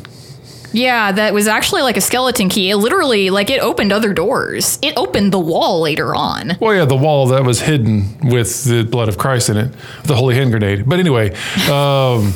Yeah, 0.73 1.11
that 1.11 1.35
was 1.35 1.49
actually 1.49 1.83
like 1.83 1.97
a 1.97 2.01
skeleton 2.01 2.49
key. 2.49 2.71
It 2.71 2.77
literally, 2.77 3.29
like, 3.31 3.51
it 3.51 3.61
opened 3.61 3.93
other 3.93 4.13
doors. 4.15 4.79
It 4.83 4.95
opened 4.97 5.33
the 5.33 5.39
wall 5.41 5.81
later 5.81 6.15
on. 6.15 6.57
Well, 6.61 6.73
yeah, 6.75 6.85
the 6.85 6.95
wall 6.97 7.27
that 7.29 7.43
was 7.45 7.61
hidden 7.63 8.17
with 8.23 8.63
the 8.65 8.85
blood 8.85 9.09
of 9.09 9.19
Christ 9.19 9.49
in 9.49 9.57
it, 9.57 9.73
the 10.05 10.15
holy 10.15 10.37
hand 10.37 10.53
grenade. 10.53 10.89
But 10.89 11.01
anyway, 11.01 11.31
um, 11.69 12.35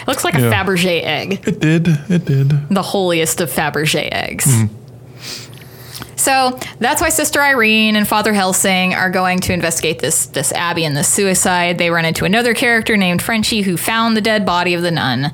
It 0.00 0.08
looks 0.08 0.24
like 0.24 0.34
a. 0.36 0.38
Fabergé 0.38 1.02
egg. 1.04 1.46
it 1.46 1.60
did. 1.60 1.86
It 2.08 2.24
did. 2.24 2.68
the 2.70 2.82
holiest 2.82 3.42
of 3.42 3.50
Fabergé 3.50 4.08
eggs. 4.10 4.46
Mm-hmm. 4.46 4.74
So 6.22 6.56
that's 6.78 7.02
why 7.02 7.08
Sister 7.08 7.42
Irene 7.42 7.96
and 7.96 8.06
Father 8.06 8.32
Helsing 8.32 8.94
are 8.94 9.10
going 9.10 9.40
to 9.40 9.52
investigate 9.52 9.98
this 9.98 10.26
this 10.26 10.52
abbey 10.52 10.84
and 10.84 10.96
this 10.96 11.08
suicide. 11.08 11.78
They 11.78 11.90
run 11.90 12.04
into 12.04 12.24
another 12.24 12.54
character 12.54 12.96
named 12.96 13.20
Frenchie 13.20 13.62
who 13.62 13.76
found 13.76 14.16
the 14.16 14.20
dead 14.20 14.46
body 14.46 14.74
of 14.74 14.82
the 14.82 14.92
nun. 14.92 15.32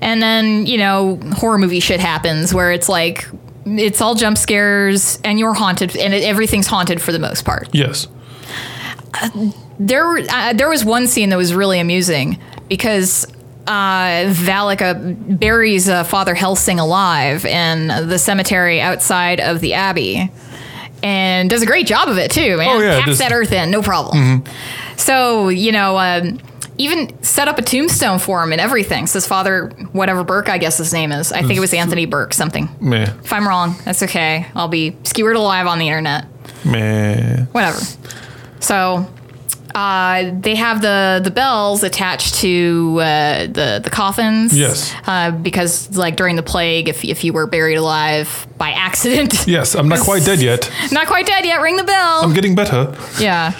And 0.00 0.20
then, 0.20 0.66
you 0.66 0.76
know, 0.76 1.20
horror 1.34 1.56
movie 1.56 1.78
shit 1.78 2.00
happens 2.00 2.52
where 2.52 2.72
it's 2.72 2.88
like 2.88 3.28
it's 3.64 4.00
all 4.00 4.16
jump 4.16 4.38
scares 4.38 5.20
and 5.22 5.38
you're 5.38 5.54
haunted 5.54 5.96
and 5.96 6.12
it, 6.12 6.24
everything's 6.24 6.66
haunted 6.66 7.00
for 7.00 7.12
the 7.12 7.20
most 7.20 7.44
part. 7.44 7.68
Yes. 7.72 8.08
There, 9.78 10.18
uh, 10.18 10.52
there 10.52 10.68
was 10.68 10.84
one 10.84 11.06
scene 11.06 11.28
that 11.28 11.36
was 11.36 11.54
really 11.54 11.78
amusing 11.78 12.40
because 12.68 13.24
uh, 13.68 14.32
Valak 14.32 15.38
buries 15.38 15.88
uh, 15.88 16.02
Father 16.04 16.34
Helsing 16.34 16.80
alive 16.80 17.44
in 17.44 17.88
the 18.08 18.18
cemetery 18.18 18.80
outside 18.80 19.40
of 19.40 19.60
the 19.60 19.74
abbey, 19.74 20.30
and 21.02 21.48
does 21.50 21.62
a 21.62 21.66
great 21.66 21.86
job 21.86 22.08
of 22.08 22.18
it 22.18 22.30
too. 22.30 22.56
Man, 22.56 22.68
Oh, 22.68 22.80
yeah, 22.80 22.94
packs 22.96 23.06
just- 23.06 23.18
that 23.20 23.32
earth 23.32 23.52
in, 23.52 23.70
no 23.70 23.82
problem. 23.82 24.42
So 24.96 25.48
you 25.48 25.70
know, 25.72 25.98
um, 25.98 26.40
even 26.78 27.22
set 27.22 27.48
up 27.48 27.58
a 27.58 27.62
tombstone 27.62 28.18
for 28.18 28.42
him 28.42 28.52
and 28.52 28.60
everything. 28.60 29.06
Says 29.06 29.26
Father 29.26 29.68
whatever 29.92 30.24
Burke, 30.24 30.48
I 30.48 30.58
guess 30.58 30.78
his 30.78 30.92
name 30.92 31.12
is. 31.12 31.32
I 31.32 31.40
think 31.42 31.54
it 31.54 31.60
was 31.60 31.74
Anthony 31.74 32.06
Burke 32.06 32.32
something. 32.34 32.68
Meh. 32.80 33.02
If 33.24 33.32
I'm 33.32 33.46
wrong, 33.46 33.74
that's 33.84 34.02
okay. 34.04 34.46
I'll 34.54 34.68
be 34.68 34.96
skewered 35.04 35.36
alive 35.36 35.66
on 35.66 35.78
the 35.78 35.86
internet 35.88 36.26
Meh. 36.64 37.44
whatever. 37.52 37.80
So 38.60 39.08
uh, 39.78 40.32
they 40.40 40.56
have 40.56 40.82
the 40.82 41.20
the 41.22 41.30
bells 41.30 41.84
attached 41.84 42.34
to 42.36 42.98
uh, 43.00 43.46
the 43.46 43.80
the 43.84 43.90
coffins. 43.90 44.58
Yes. 44.58 44.92
Uh, 45.06 45.30
because 45.30 45.96
like 45.96 46.16
during 46.16 46.34
the 46.34 46.42
plague, 46.42 46.88
if 46.88 47.04
if 47.04 47.22
you 47.22 47.32
were 47.32 47.46
buried 47.46 47.76
alive 47.76 48.48
by 48.56 48.70
accident, 48.70 49.34
Yes, 49.46 49.76
I'm 49.76 49.88
not 49.88 50.00
quite 50.00 50.24
dead 50.24 50.40
yet. 50.42 50.68
not 50.92 51.06
quite 51.06 51.26
dead 51.26 51.44
yet, 51.44 51.60
ring 51.60 51.76
the 51.76 51.84
bell. 51.84 52.22
I'm 52.24 52.34
getting 52.34 52.56
better. 52.56 52.92
yeah. 53.20 53.52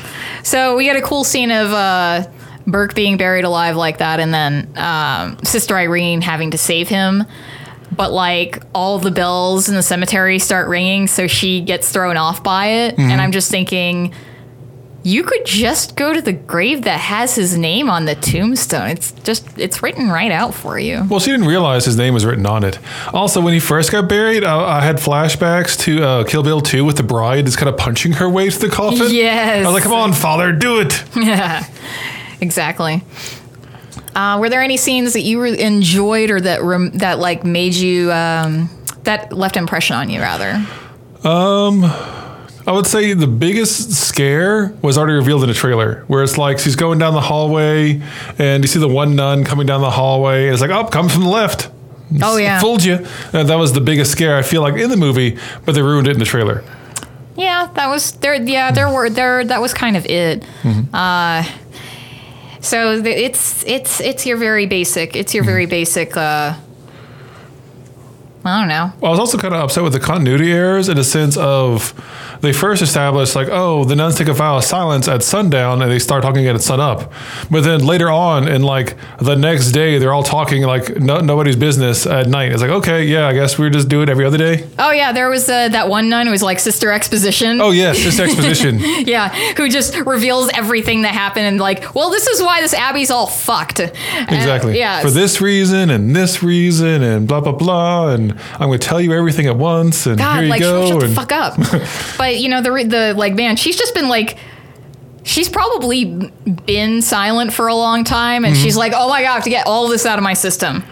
So 0.42 0.76
we 0.76 0.84
get 0.84 0.96
a 0.96 1.02
cool 1.02 1.22
scene 1.22 1.52
of 1.52 1.70
uh, 1.70 2.26
Burke 2.66 2.94
being 2.96 3.16
buried 3.16 3.44
alive 3.44 3.76
like 3.76 3.98
that, 3.98 4.18
and 4.18 4.34
then 4.34 4.72
um, 4.76 5.38
Sister 5.44 5.76
Irene 5.76 6.20
having 6.20 6.50
to 6.50 6.58
save 6.58 6.88
him. 6.88 7.24
But 7.92 8.12
like 8.12 8.62
all 8.74 8.98
the 8.98 9.10
bells 9.12 9.68
in 9.68 9.76
the 9.76 9.82
cemetery 9.82 10.40
start 10.40 10.68
ringing, 10.68 11.06
so 11.06 11.28
she 11.28 11.60
gets 11.60 11.92
thrown 11.92 12.16
off 12.16 12.42
by 12.42 12.66
it. 12.66 12.98
And 12.98 13.20
I'm 13.20 13.32
just 13.32 13.50
thinking, 13.50 14.12
you 15.04 15.22
could 15.22 15.46
just 15.46 15.96
go 15.96 16.12
to 16.12 16.20
the 16.20 16.32
grave 16.32 16.82
that 16.82 16.98
has 17.00 17.34
his 17.34 17.56
name 17.56 17.88
on 17.88 18.04
the 18.04 18.14
tombstone. 18.14 18.90
It's 18.90 19.12
just, 19.12 19.46
it's 19.58 19.82
written 19.82 20.08
right 20.10 20.30
out 20.32 20.54
for 20.54 20.78
you. 20.78 21.06
Well, 21.08 21.20
she 21.20 21.30
didn't 21.30 21.46
realize 21.46 21.84
his 21.84 21.96
name 21.96 22.14
was 22.14 22.26
written 22.26 22.44
on 22.46 22.64
it. 22.64 22.78
Also, 23.14 23.40
when 23.40 23.54
he 23.54 23.60
first 23.60 23.92
got 23.92 24.08
buried, 24.08 24.44
I, 24.44 24.78
I 24.78 24.80
had 24.80 24.96
flashbacks 24.96 25.78
to 25.80 26.02
uh, 26.02 26.24
Kill 26.24 26.42
Bill 26.42 26.60
2 26.60 26.84
with 26.84 26.96
the 26.96 27.02
bride 27.02 27.46
just 27.46 27.58
kind 27.58 27.68
of 27.68 27.76
punching 27.76 28.12
her 28.12 28.28
way 28.28 28.50
to 28.50 28.58
the 28.58 28.68
coffin. 28.68 29.06
Yes. 29.10 29.64
I 29.64 29.68
was 29.68 29.74
like, 29.74 29.84
come 29.84 29.92
on, 29.92 30.12
father, 30.12 30.52
do 30.52 30.80
it. 30.80 31.02
Yeah, 31.16 31.64
exactly. 32.40 33.02
Uh, 34.14 34.38
were 34.40 34.48
there 34.48 34.62
any 34.62 34.76
scenes 34.76 35.12
that 35.12 35.20
you 35.20 35.40
re- 35.40 35.58
enjoyed 35.60 36.30
or 36.30 36.40
that 36.40 36.62
rem- 36.62 36.90
that 36.98 37.20
like 37.20 37.44
made 37.44 37.74
you 37.74 38.10
um, 38.10 38.68
that 39.04 39.32
left 39.32 39.56
impression 39.56 39.94
on 39.94 40.10
you 40.10 40.20
rather? 40.20 40.66
I 42.68 42.72
would 42.72 42.86
say 42.86 43.14
the 43.14 43.26
biggest 43.26 43.92
scare 43.94 44.74
was 44.82 44.98
already 44.98 45.14
revealed 45.14 45.42
in 45.42 45.48
the 45.48 45.54
trailer, 45.54 46.04
where 46.06 46.22
it's 46.22 46.36
like 46.36 46.58
she's 46.58 46.76
going 46.76 46.98
down 46.98 47.14
the 47.14 47.20
hallway 47.22 48.02
and 48.38 48.62
you 48.62 48.68
see 48.68 48.78
the 48.78 48.86
one 48.86 49.16
nun 49.16 49.42
coming 49.44 49.66
down 49.66 49.80
the 49.80 49.90
hallway. 49.90 50.44
And 50.44 50.52
it's 50.52 50.60
like, 50.60 50.70
oh, 50.70 50.84
come 50.84 51.08
from 51.08 51.22
the 51.22 51.30
left. 51.30 51.70
Oh 52.22 52.36
yeah, 52.36 52.60
Fooled 52.60 52.84
you. 52.84 53.06
And 53.32 53.48
that 53.48 53.56
was 53.56 53.72
the 53.72 53.80
biggest 53.80 54.12
scare, 54.12 54.36
I 54.36 54.42
feel 54.42 54.60
like, 54.60 54.74
in 54.74 54.90
the 54.90 54.96
movie, 54.98 55.38
but 55.64 55.74
they 55.74 55.80
ruined 55.82 56.08
it 56.08 56.12
in 56.12 56.18
the 56.18 56.24
trailer. 56.26 56.62
yeah. 57.36 57.70
That 57.74 57.88
was 57.88 58.12
there. 58.12 58.34
Yeah, 58.34 58.70
there 58.70 58.90
were 58.90 59.08
there. 59.10 59.44
That 59.44 59.60
was 59.62 59.72
kind 59.72 59.96
of 59.96 60.04
it. 60.06 60.44
Uh, 60.92 61.44
so 62.60 63.00
the, 63.00 63.10
it's 63.10 63.64
it's 63.66 64.00
it's 64.00 64.26
your 64.26 64.36
very 64.36 64.66
basic. 64.66 65.16
It's 65.16 65.34
your 65.34 65.44
very 65.44 65.66
basic. 65.66 66.16
Uh, 66.16 66.54
I 68.44 68.60
don't 68.60 68.68
know. 68.68 68.92
Well, 69.00 69.08
I 69.08 69.10
was 69.10 69.18
also 69.20 69.36
kind 69.38 69.54
of 69.54 69.60
upset 69.62 69.82
with 69.84 69.92
the 69.92 70.00
continuity 70.00 70.52
errors 70.52 70.88
in 70.88 70.96
a 70.98 71.04
sense 71.04 71.36
of 71.36 71.92
they 72.40 72.52
first 72.52 72.82
established 72.82 73.34
like, 73.34 73.48
oh, 73.50 73.84
the 73.84 73.96
nuns 73.96 74.16
take 74.16 74.28
a 74.28 74.32
vow 74.32 74.56
of 74.58 74.64
silence 74.64 75.08
at 75.08 75.22
sundown 75.22 75.82
and 75.82 75.90
they 75.90 75.98
start 75.98 76.22
talking 76.22 76.40
again 76.40 76.54
at 76.54 76.62
sun 76.62 76.80
up. 76.80 77.12
But 77.50 77.62
then 77.64 77.84
later 77.84 78.10
on, 78.10 78.48
in 78.48 78.62
like 78.62 78.96
the 79.20 79.34
next 79.36 79.72
day, 79.72 79.98
they're 79.98 80.12
all 80.12 80.22
talking 80.22 80.62
like 80.62 80.96
no, 80.96 81.20
nobody's 81.20 81.56
business 81.56 82.06
at 82.06 82.28
night. 82.28 82.52
It's 82.52 82.62
like, 82.62 82.70
okay, 82.70 83.04
yeah, 83.04 83.26
I 83.26 83.32
guess 83.32 83.58
we 83.58 83.68
just 83.70 83.88
do 83.88 84.02
it 84.02 84.08
every 84.08 84.24
other 84.24 84.38
day. 84.38 84.68
Oh 84.78 84.90
yeah, 84.90 85.12
there 85.12 85.28
was 85.28 85.48
uh, 85.48 85.68
that 85.68 85.88
one 85.88 86.08
nun 86.08 86.26
who 86.26 86.32
was 86.32 86.42
like 86.42 86.58
Sister 86.60 86.90
Exposition. 86.92 87.60
Oh 87.60 87.70
yes, 87.70 87.98
Sister 87.98 88.24
exposition. 88.24 88.78
Yeah, 89.08 89.28
who 89.54 89.68
just 89.68 89.96
reveals 89.96 90.50
everything 90.54 91.02
that 91.02 91.14
happened 91.14 91.46
and 91.46 91.58
like, 91.58 91.94
well, 91.94 92.10
this 92.10 92.26
is 92.26 92.42
why 92.42 92.60
this 92.60 92.74
abbey's 92.74 93.10
all 93.10 93.26
fucked. 93.26 93.80
And, 93.80 93.92
Exactly. 94.28 94.78
yeah. 94.78 95.00
For 95.00 95.10
this 95.10 95.40
reason 95.40 95.90
and 95.90 96.14
this 96.14 96.42
reason 96.42 97.02
and 97.02 97.26
blah 97.26 97.40
blah 97.40 97.52
blah, 97.52 98.08
and 98.08 98.32
I'm 98.54 98.68
going 98.68 98.78
to 98.78 98.86
tell 98.86 99.00
you 99.00 99.12
everything 99.12 99.46
at 99.46 99.56
once. 99.56 100.06
And 100.06 100.18
God, 100.18 100.34
here 100.36 100.44
you 100.44 100.50
like 100.50 100.60
go. 100.60 100.88
shut 100.88 101.00
the 101.00 101.06
and 101.06 101.14
fuck 101.14 101.32
up. 101.32 101.56
but 102.18 102.27
you 102.34 102.48
know 102.48 102.60
the 102.62 102.70
the 102.84 103.14
like 103.16 103.34
man, 103.34 103.56
she's 103.56 103.76
just 103.76 103.94
been 103.94 104.08
like. 104.08 104.36
She's 105.24 105.48
probably 105.50 106.04
been 106.64 107.02
silent 107.02 107.52
for 107.52 107.66
a 107.68 107.74
long 107.74 108.02
time, 108.04 108.46
and 108.46 108.54
Mm-hmm. 108.54 108.62
she's 108.64 108.78
like, 108.78 108.94
"Oh 108.96 109.10
my 109.10 109.20
god, 109.20 109.28
I 109.30 109.34
have 109.34 109.44
to 109.44 109.50
get 109.50 109.66
all 109.66 109.88
this 109.88 110.06
out 110.06 110.16
of 110.16 110.24
my 110.24 110.32
system." 110.32 110.82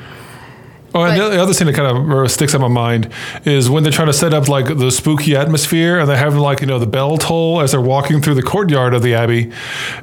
Oh, 0.94 1.02
and 1.04 1.18
But- 1.18 1.30
the 1.30 1.42
other 1.42 1.54
thing 1.54 1.66
that 1.68 1.74
kind 1.74 1.96
of 1.96 2.10
uh, 2.10 2.28
sticks 2.28 2.52
in 2.52 2.60
my 2.60 2.68
mind 2.68 3.08
is 3.46 3.70
when 3.70 3.82
they're 3.82 3.92
trying 3.92 4.08
to 4.08 4.12
set 4.12 4.34
up 4.34 4.48
like 4.48 4.66
the 4.78 4.90
spooky 4.90 5.36
atmosphere, 5.36 5.98
and 6.00 6.08
they 6.10 6.16
have 6.18 6.36
like 6.36 6.60
you 6.60 6.66
know 6.66 6.78
the 6.78 6.86
bell 6.86 7.16
toll 7.16 7.62
as 7.62 7.70
they're 7.72 7.80
walking 7.80 8.20
through 8.20 8.34
the 8.34 8.42
courtyard 8.42 8.92
of 8.92 9.02
the 9.02 9.14
abbey, 9.14 9.52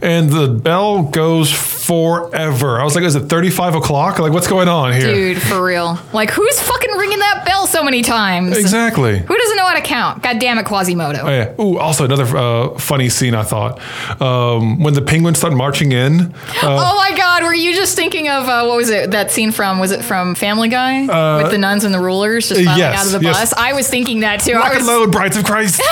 and 0.02 0.32
the 0.32 0.48
bell 0.48 1.04
goes 1.04 1.52
forever. 1.52 2.80
I 2.80 2.84
was 2.84 2.96
like, 2.96 3.04
is 3.04 3.16
it 3.16 3.28
thirty 3.30 3.50
five 3.52 3.76
o'clock? 3.76 4.18
Like, 4.18 4.32
what's 4.34 4.48
going 4.48 4.68
on 4.68 4.94
here? 4.94 5.14
Dude, 5.14 5.42
for 5.42 5.64
real. 5.64 6.00
Like, 6.12 6.32
who's 6.32 6.60
fucking 6.62 6.92
ringing 6.98 7.20
that 7.20 7.44
bell 7.46 7.68
so 7.68 7.84
many 7.84 8.02
times? 8.02 8.58
Exactly. 8.58 9.20
Who 9.20 9.38
know 9.74 9.80
to 9.80 9.86
count? 9.86 10.24
God 10.24 10.40
damn 10.40 10.58
it, 10.58 10.66
Quasimodo. 10.66 11.20
Oh, 11.24 11.30
yeah. 11.30 11.62
Ooh, 11.62 11.78
also 11.78 12.06
another 12.06 12.26
uh, 12.36 12.78
funny 12.78 13.10
scene 13.10 13.36
I 13.36 13.44
thought 13.44 13.80
um, 14.22 14.82
when 14.82 14.94
the 14.94 15.02
penguins 15.02 15.38
start 15.38 15.54
marching 15.54 15.92
in. 15.92 16.22
Uh, 16.22 16.32
oh 16.64 16.96
my 16.96 17.16
god, 17.18 17.44
were 17.44 17.54
you 17.54 17.74
just 17.74 17.96
thinking 17.96 18.30
of 18.30 18.48
uh, 18.48 18.66
what 18.66 18.78
was 18.78 18.90
it? 18.90 19.12
That 19.12 19.32
scene 19.32 19.52
from 19.52 19.80
was 19.80 19.92
it 19.92 20.04
from 20.04 20.36
Family 20.36 20.70
Guy 20.70 21.42
with 21.42 21.52
the 21.52 21.58
nuns 21.58 21.84
and 21.84 21.94
the 21.94 22.00
rulers 22.00 22.50
just 22.50 22.64
filing 22.64 22.80
yes, 22.80 23.00
out 23.00 23.06
of 23.08 23.20
the 23.20 23.26
yes. 23.26 23.52
bus? 23.52 23.54
I 23.54 23.74
was 23.74 23.90
thinking 23.90 24.22
that 24.22 24.42
too. 24.42 24.54
I 24.54 24.60
Lock 24.60 24.76
and 24.76 24.86
load, 24.86 25.12
brides 25.12 25.38
of 25.38 25.44
Christ. 25.44 25.82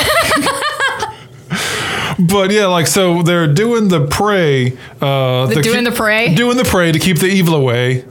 but 2.19 2.51
yeah, 2.51 2.67
like 2.67 2.87
so 2.87 3.23
they're 3.23 3.51
doing 3.51 3.87
the 3.87 4.05
pray. 4.07 4.77
Uh, 5.01 5.47
The 5.47 5.61
doing 5.61 5.83
keep- 5.83 5.93
the 5.93 5.97
pray? 5.97 6.33
Doing 6.35 6.57
the 6.57 6.63
pray 6.63 6.91
to 6.91 6.99
keep 6.99 7.19
the 7.19 7.27
evil 7.27 7.55
away. 7.55 8.05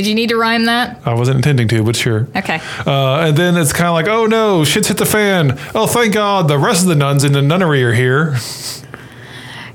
Did 0.00 0.06
you 0.08 0.14
need 0.14 0.30
to 0.30 0.36
rhyme 0.36 0.64
that? 0.64 1.00
I 1.04 1.12
wasn't 1.12 1.36
intending 1.36 1.68
to, 1.68 1.82
but 1.82 1.94
sure. 1.94 2.26
Okay. 2.34 2.58
Uh, 2.86 3.26
and 3.28 3.36
then 3.36 3.56
it's 3.58 3.72
kind 3.72 3.88
of 3.88 3.92
like, 3.94 4.06
oh 4.08 4.24
no, 4.26 4.64
shit's 4.64 4.88
hit 4.88 4.96
the 4.96 5.04
fan. 5.04 5.58
Oh, 5.74 5.86
thank 5.86 6.14
God, 6.14 6.48
the 6.48 6.58
rest 6.58 6.82
of 6.82 6.88
the 6.88 6.94
nuns 6.94 7.22
in 7.22 7.32
the 7.32 7.42
nunnery 7.42 7.84
are 7.84 7.92
here. 7.92 8.36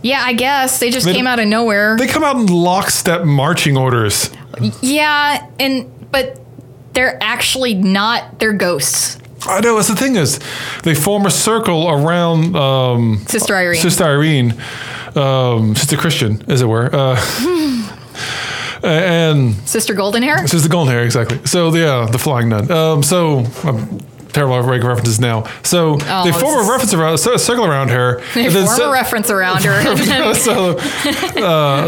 Yeah, 0.02 0.22
I 0.24 0.34
guess 0.34 0.80
they 0.80 0.90
just 0.90 1.06
They- 1.06 1.14
came 1.14 1.28
out 1.28 1.40
of 1.40 1.48
nowhere. 1.48 1.96
They 1.98 2.08
come 2.08 2.24
out 2.24 2.36
in 2.38 2.48
lockstep 2.48 3.24
marching 3.24 3.78
orders. 3.78 4.30
yeah, 4.82 5.46
and 5.60 5.92
but 6.12 6.40
they're 6.94 7.22
actually 7.22 7.74
not. 7.76 8.40
They're 8.40 8.54
ghosts. 8.54 9.18
I 9.48 9.60
know. 9.62 9.76
That's 9.76 9.90
the 9.90 9.96
thing 9.96 10.16
is, 10.16 10.40
they 10.84 10.96
form 10.96 11.26
a 11.28 11.30
circle 11.32 11.88
around 11.90 12.56
um, 12.56 13.24
Sister 13.28 13.56
Irene. 13.56 13.80
Sister 13.80 14.04
Irene, 14.04 14.56
um, 15.16 15.76
Sister 15.76 15.98
Christian, 15.98 16.44
as 16.52 16.62
it 16.64 16.66
were. 16.68 16.90
Uh, 16.92 17.16
and 18.86 19.56
Sister 19.68 19.94
Golden 19.94 20.24
Hair. 20.24 20.42
this 20.42 20.54
is 20.54 20.64
the 20.64 20.70
golden 20.70 20.94
hair, 20.94 21.04
exactly. 21.04 21.40
So, 21.46 21.74
yeah, 21.74 22.08
the 22.12 22.20
flying 22.20 22.50
nun. 22.50 22.72
Um, 22.72 23.04
so, 23.04 23.46
I'm 23.64 24.00
terrible 24.36 24.62
references 24.62 25.20
now. 25.20 25.46
So, 25.64 25.96
they 25.96 26.06
Oh, 26.10 26.24
this 26.26 26.40
form 26.42 26.66
a 26.66 26.70
reference 26.72 26.94
around, 26.94 27.14
a 27.16 27.40
circle 27.40 27.66
around 27.66 27.90
her. 27.90 28.22
They 28.36 28.50
form 28.52 28.68
so- 28.68 28.90
a 28.90 28.94
reference 28.94 29.30
around 29.32 29.64
her. 29.64 29.82
so, 30.36 30.78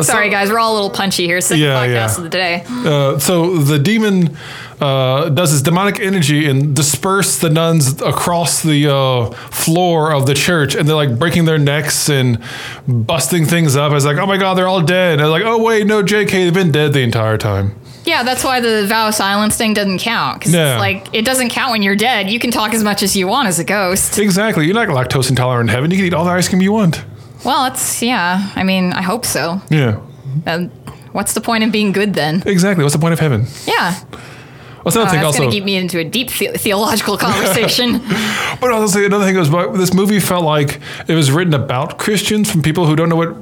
sorry, 0.02 0.30
guys, 0.30 0.50
we're 0.50 0.60
all 0.60 0.74
a 0.74 0.76
little 0.76 0.90
punchy 0.90 1.26
here. 1.26 1.42
Second 1.42 1.64
Yeah, 1.64 1.86
podcast 1.86 1.92
yeah. 1.94 2.18
of 2.18 2.24
the 2.24 2.30
day. 2.30 2.64
uh, 2.68 3.20
so 3.20 3.58
the 3.58 3.78
demon 3.80 4.36
uh, 4.80 5.30
does 5.30 5.52
his 5.52 5.62
demonic 5.62 6.00
energy 6.00 6.48
and 6.50 6.76
disperse 6.76 7.38
the 7.40 7.50
nuns 7.50 8.02
across 8.02 8.62
the 8.64 8.88
uh, 8.94 9.30
floor 9.52 10.14
of 10.14 10.26
the 10.28 10.34
church, 10.34 10.76
and 10.76 10.88
they're 10.88 10.96
like 10.96 11.18
breaking 11.20 11.46
their 11.46 11.58
necks 11.58 12.10
and 12.10 12.42
busting 12.88 13.46
things 13.46 13.76
up. 13.76 13.92
It's 13.94 14.06
like, 14.06 14.18
oh 14.18 14.26
my 14.26 14.38
god, 14.38 14.54
they're 14.56 14.68
all 14.68 14.82
dead. 14.82 15.14
And 15.14 15.22
they're 15.22 15.28
like, 15.30 15.44
oh 15.44 15.62
wait, 15.62 15.86
no, 15.88 16.02
J.K., 16.04 16.44
they've 16.46 16.54
been 16.54 16.72
dead 16.72 16.94
the 16.94 17.02
entire 17.02 17.38
time. 17.38 17.76
Yeah, 18.08 18.24
that's 18.24 18.44
why 18.44 18.62
the 18.62 18.86
vow 18.88 19.10
of 19.10 19.16
silence 19.16 19.58
thing 19.58 19.74
doesn't 19.74 20.00
count. 20.00 20.40
Because 20.40 20.54
it's 20.54 20.80
like, 20.80 21.14
it 21.14 21.26
doesn't 21.26 21.50
count 21.50 21.72
when 21.72 21.82
you're 21.84 21.96
dead. 21.98 22.30
You 22.32 22.40
can 22.40 22.52
talk 22.52 22.74
as 22.74 22.82
much 22.84 23.04
as 23.04 23.16
you 23.18 23.28
want 23.28 23.50
as 23.50 23.60
a 23.60 23.64
ghost. 23.66 24.18
Exactly. 24.18 24.66
You're 24.66 24.74
not 24.76 24.88
lactose 24.88 25.30
intolerant 25.30 25.70
in 25.70 25.76
heaven. 25.76 25.92
You 25.92 25.98
can 25.98 26.06
eat 26.06 26.14
all 26.14 26.24
the 26.24 26.32
ice 26.32 26.48
cream 26.48 26.62
you 26.62 26.72
want. 26.72 27.04
Well, 27.44 27.66
it's, 27.66 28.02
yeah, 28.02 28.52
I 28.56 28.64
mean, 28.64 28.94
I 28.94 29.02
hope 29.02 29.26
so. 29.26 29.62
Yeah. 29.70 30.00
Um, 30.46 30.70
what's 31.12 31.34
the 31.34 31.42
point 31.42 31.64
of 31.66 31.72
being 31.72 31.92
good 31.92 32.14
then? 32.14 32.44
Exactly. 32.46 32.84
What's 32.84 32.96
the 32.96 33.02
point 33.02 33.14
of 33.14 33.20
heaven? 33.20 33.46
Yeah. 33.68 33.94
What's 34.84 34.96
another 34.96 35.10
Oh, 35.10 35.12
thing 35.12 35.20
that's 35.22 35.26
also? 35.26 35.40
going 35.40 35.50
to 35.52 35.56
keep 35.58 35.66
me 35.66 35.76
into 35.76 36.00
a 36.00 36.04
deep 36.06 36.30
the- 36.30 36.58
theological 36.58 37.18
conversation. 37.28 38.00
But 38.62 38.72
also 38.72 39.04
another 39.04 39.26
thing 39.26 39.36
was 39.38 39.50
this 39.78 39.94
movie 39.94 40.22
felt 40.22 40.46
like 40.46 40.80
it 41.10 41.14
was 41.14 41.30
written 41.30 41.54
about 41.54 41.98
Christians 42.00 42.50
from 42.50 42.62
people 42.62 42.86
who 42.88 42.96
don't 42.96 43.10
know 43.10 43.18
what 43.18 43.36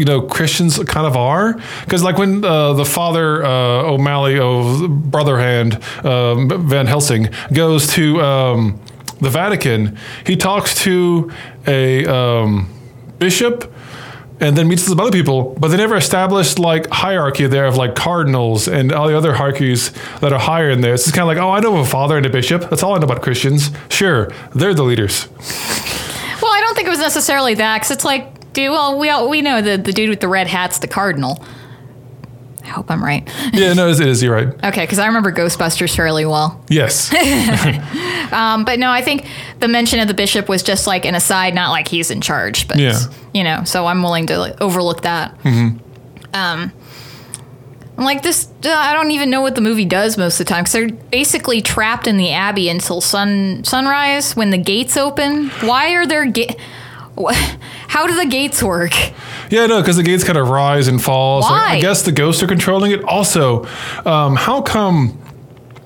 you 0.00 0.06
know 0.06 0.22
Christians 0.22 0.78
kind 0.84 1.06
of 1.06 1.14
are 1.14 1.60
because 1.84 2.02
like 2.02 2.16
when 2.16 2.42
uh, 2.42 2.72
the 2.72 2.86
father 2.86 3.44
uh, 3.44 3.82
O'Malley 3.82 4.38
of 4.38 5.10
Brotherhand 5.10 5.74
um, 6.04 6.48
Van 6.66 6.86
Helsing 6.86 7.28
goes 7.52 7.86
to 7.88 8.20
um, 8.22 8.80
the 9.20 9.28
Vatican, 9.28 9.98
he 10.24 10.36
talks 10.36 10.82
to 10.84 11.30
a 11.66 12.06
um, 12.06 12.72
bishop 13.18 13.70
and 14.40 14.56
then 14.56 14.68
meets 14.68 14.84
some 14.84 14.98
other 14.98 15.10
people, 15.10 15.54
but 15.60 15.68
they 15.68 15.76
never 15.76 15.96
established 15.96 16.58
like 16.58 16.88
hierarchy 16.88 17.46
there 17.46 17.66
of 17.66 17.76
like 17.76 17.94
cardinals 17.94 18.68
and 18.68 18.90
all 18.90 19.06
the 19.06 19.14
other 19.16 19.34
hierarchies 19.34 19.92
that 20.20 20.32
are 20.32 20.38
higher 20.38 20.70
in 20.70 20.80
there. 20.80 20.94
It's 20.94 21.04
just 21.04 21.14
kind 21.14 21.30
of 21.30 21.36
like, 21.36 21.44
oh, 21.44 21.50
I 21.50 21.60
know 21.60 21.76
a 21.76 21.84
father 21.84 22.16
and 22.16 22.24
a 22.24 22.30
bishop. 22.30 22.70
That's 22.70 22.82
all 22.82 22.94
I 22.94 22.98
know 22.98 23.04
about 23.04 23.20
Christians. 23.20 23.70
Sure, 23.90 24.32
they're 24.54 24.72
the 24.72 24.82
leaders. 24.82 25.28
well, 26.40 26.52
I 26.52 26.62
don't 26.62 26.74
think 26.74 26.86
it 26.86 26.90
was 26.90 27.00
necessarily 27.00 27.52
that, 27.54 27.76
because 27.80 27.90
it's 27.90 28.04
like, 28.06 28.39
dude, 28.52 28.70
well, 28.70 28.98
we, 28.98 29.08
all, 29.08 29.28
we 29.28 29.42
know 29.42 29.60
the, 29.62 29.76
the 29.76 29.92
dude 29.92 30.10
with 30.10 30.20
the 30.20 30.28
red 30.28 30.46
hat's 30.46 30.78
the 30.78 30.88
cardinal. 30.88 31.44
I 32.62 32.66
hope 32.68 32.90
I'm 32.90 33.02
right. 33.02 33.28
Yeah, 33.52 33.72
no, 33.72 33.88
it 33.88 33.98
is. 34.00 34.22
You're 34.22 34.34
right. 34.34 34.48
Okay, 34.64 34.82
because 34.84 34.98
I 34.98 35.06
remember 35.06 35.32
Ghostbusters 35.32 35.94
fairly 35.96 36.24
well. 36.26 36.64
Yes. 36.68 37.10
Um, 38.30 38.64
but 38.64 38.78
no, 38.78 38.92
I 38.92 39.02
think 39.02 39.26
the 39.58 39.66
mention 39.66 39.98
of 39.98 40.06
the 40.06 40.14
bishop 40.14 40.48
was 40.48 40.62
just 40.62 40.86
like 40.86 41.04
an 41.04 41.16
aside, 41.16 41.52
not 41.52 41.70
like 41.72 41.88
he's 41.88 42.12
in 42.12 42.20
charge. 42.20 42.68
But 42.68 42.78
Yeah. 42.78 42.96
you 43.34 43.42
know, 43.42 43.64
so 43.64 43.86
I'm 43.86 44.04
willing 44.04 44.26
to 44.28 44.38
like, 44.38 44.60
overlook 44.60 45.02
that. 45.02 45.36
Um, 45.44 45.82
I'm 46.32 48.04
like 48.04 48.22
this, 48.22 48.46
uh, 48.64 48.70
I 48.70 48.94
don't 48.94 49.10
even 49.10 49.30
know 49.30 49.40
what 49.40 49.56
the 49.56 49.60
movie 49.60 49.84
does 49.84 50.16
most 50.16 50.38
of 50.38 50.46
the 50.46 50.50
time 50.52 50.62
because 50.62 50.72
they're 50.74 50.88
basically 51.10 51.60
trapped 51.60 52.06
in 52.06 52.18
the 52.18 52.30
abbey 52.30 52.68
until 52.68 53.00
sun 53.00 53.64
sunrise 53.64 54.36
when 54.36 54.50
the 54.50 54.58
gates 54.58 54.96
open. 54.96 55.48
Why 55.62 55.94
are 55.94 56.06
there 56.06 56.26
ga- 56.26 56.56
Wha- 57.16 57.32
How 57.88 58.06
do 58.06 58.14
the 58.14 58.26
gates 58.26 58.62
work? 58.62 58.92
Yeah, 59.50 59.66
no, 59.66 59.80
because 59.80 59.96
the 59.96 60.02
gates 60.02 60.22
kind 60.24 60.38
of 60.38 60.48
rise 60.48 60.86
and 60.88 61.02
fall. 61.02 61.42
So 61.42 61.48
I 61.48 61.74
Why? 61.74 61.80
guess 61.80 62.02
the 62.02 62.12
ghosts 62.12 62.42
are 62.42 62.46
controlling 62.46 62.92
it. 62.92 63.02
Also, 63.04 63.66
um, 64.06 64.36
how 64.36 64.62
come 64.62 65.18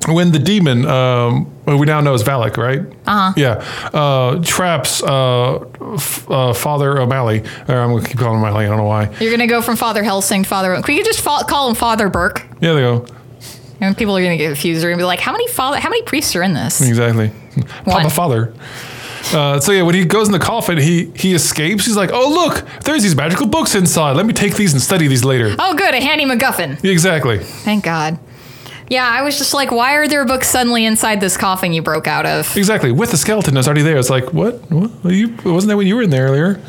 when 0.06 0.32
the 0.32 0.38
demon, 0.38 0.84
um, 0.84 1.50
we 1.64 1.86
now 1.86 2.00
know 2.02 2.12
as 2.12 2.22
Valak, 2.22 2.58
right? 2.58 2.80
Uh-huh. 3.06 3.32
Yeah, 3.38 3.64
uh, 3.94 4.38
traps 4.44 5.02
uh, 5.02 5.60
f- 5.94 6.30
uh, 6.30 6.52
Father 6.52 6.98
O'Malley, 7.00 7.40
or 7.68 7.76
I'm 7.76 7.90
going 7.90 8.02
to 8.02 8.08
keep 8.10 8.18
calling 8.18 8.38
him 8.38 8.44
O'Malley, 8.44 8.66
I 8.66 8.68
don't 8.68 8.76
know 8.76 8.84
why. 8.84 9.08
You're 9.18 9.30
gonna 9.30 9.46
go 9.46 9.62
from 9.62 9.76
Father 9.76 10.02
Helsing 10.02 10.42
to 10.42 10.48
Father. 10.48 10.78
Could 10.82 10.94
you 10.94 11.04
just 11.04 11.20
fa- 11.22 11.44
call 11.48 11.70
him 11.70 11.74
Father 11.74 12.10
Burke? 12.10 12.42
Yeah, 12.60 12.74
they 12.74 12.80
go. 12.82 13.06
And 13.80 13.96
people 13.96 14.14
are 14.16 14.22
gonna 14.22 14.36
get 14.36 14.48
confused. 14.48 14.82
They're 14.82 14.90
gonna 14.90 15.00
be 15.00 15.04
like, 15.06 15.20
"How 15.20 15.32
many 15.32 15.48
father? 15.48 15.78
How 15.80 15.88
many 15.88 16.02
priests 16.02 16.36
are 16.36 16.42
in 16.42 16.52
this?" 16.52 16.80
Exactly. 16.82 17.28
One. 17.28 18.02
Papa 18.02 18.10
Father. 18.10 18.52
Uh, 19.32 19.58
so 19.60 19.72
yeah, 19.72 19.82
when 19.82 19.94
he 19.94 20.04
goes 20.04 20.26
in 20.26 20.32
the 20.32 20.38
coffin, 20.38 20.78
he 20.78 21.06
he 21.16 21.34
escapes. 21.34 21.86
He's 21.86 21.96
like, 21.96 22.10
"Oh 22.12 22.28
look, 22.28 22.66
there's 22.82 23.02
these 23.02 23.16
magical 23.16 23.46
books 23.46 23.74
inside. 23.74 24.16
Let 24.16 24.26
me 24.26 24.32
take 24.32 24.54
these 24.56 24.72
and 24.72 24.82
study 24.82 25.06
these 25.08 25.24
later." 25.24 25.54
Oh, 25.58 25.74
good, 25.74 25.94
a 25.94 26.00
handy 26.00 26.24
MacGuffin. 26.24 26.84
Exactly. 26.84 27.38
Thank 27.38 27.84
God. 27.84 28.18
Yeah, 28.90 29.08
I 29.08 29.22
was 29.22 29.38
just 29.38 29.54
like, 29.54 29.70
why 29.70 29.94
are 29.94 30.06
there 30.06 30.24
books 30.26 30.48
suddenly 30.48 30.84
inside 30.84 31.20
this 31.20 31.38
coffin 31.38 31.72
you 31.72 31.80
broke 31.80 32.06
out 32.06 32.26
of? 32.26 32.54
Exactly. 32.54 32.92
With 32.92 33.10
the 33.10 33.16
skeleton 33.16 33.54
that's 33.54 33.66
already 33.66 33.82
there. 33.82 33.96
It's 33.96 34.10
like, 34.10 34.34
what? 34.34 34.70
what? 34.70 34.90
Are 35.04 35.12
you 35.12 35.34
wasn't 35.44 35.70
that 35.70 35.76
when 35.78 35.86
you 35.86 35.96
were 35.96 36.02
in 36.02 36.10
there 36.10 36.26
earlier? 36.26 36.60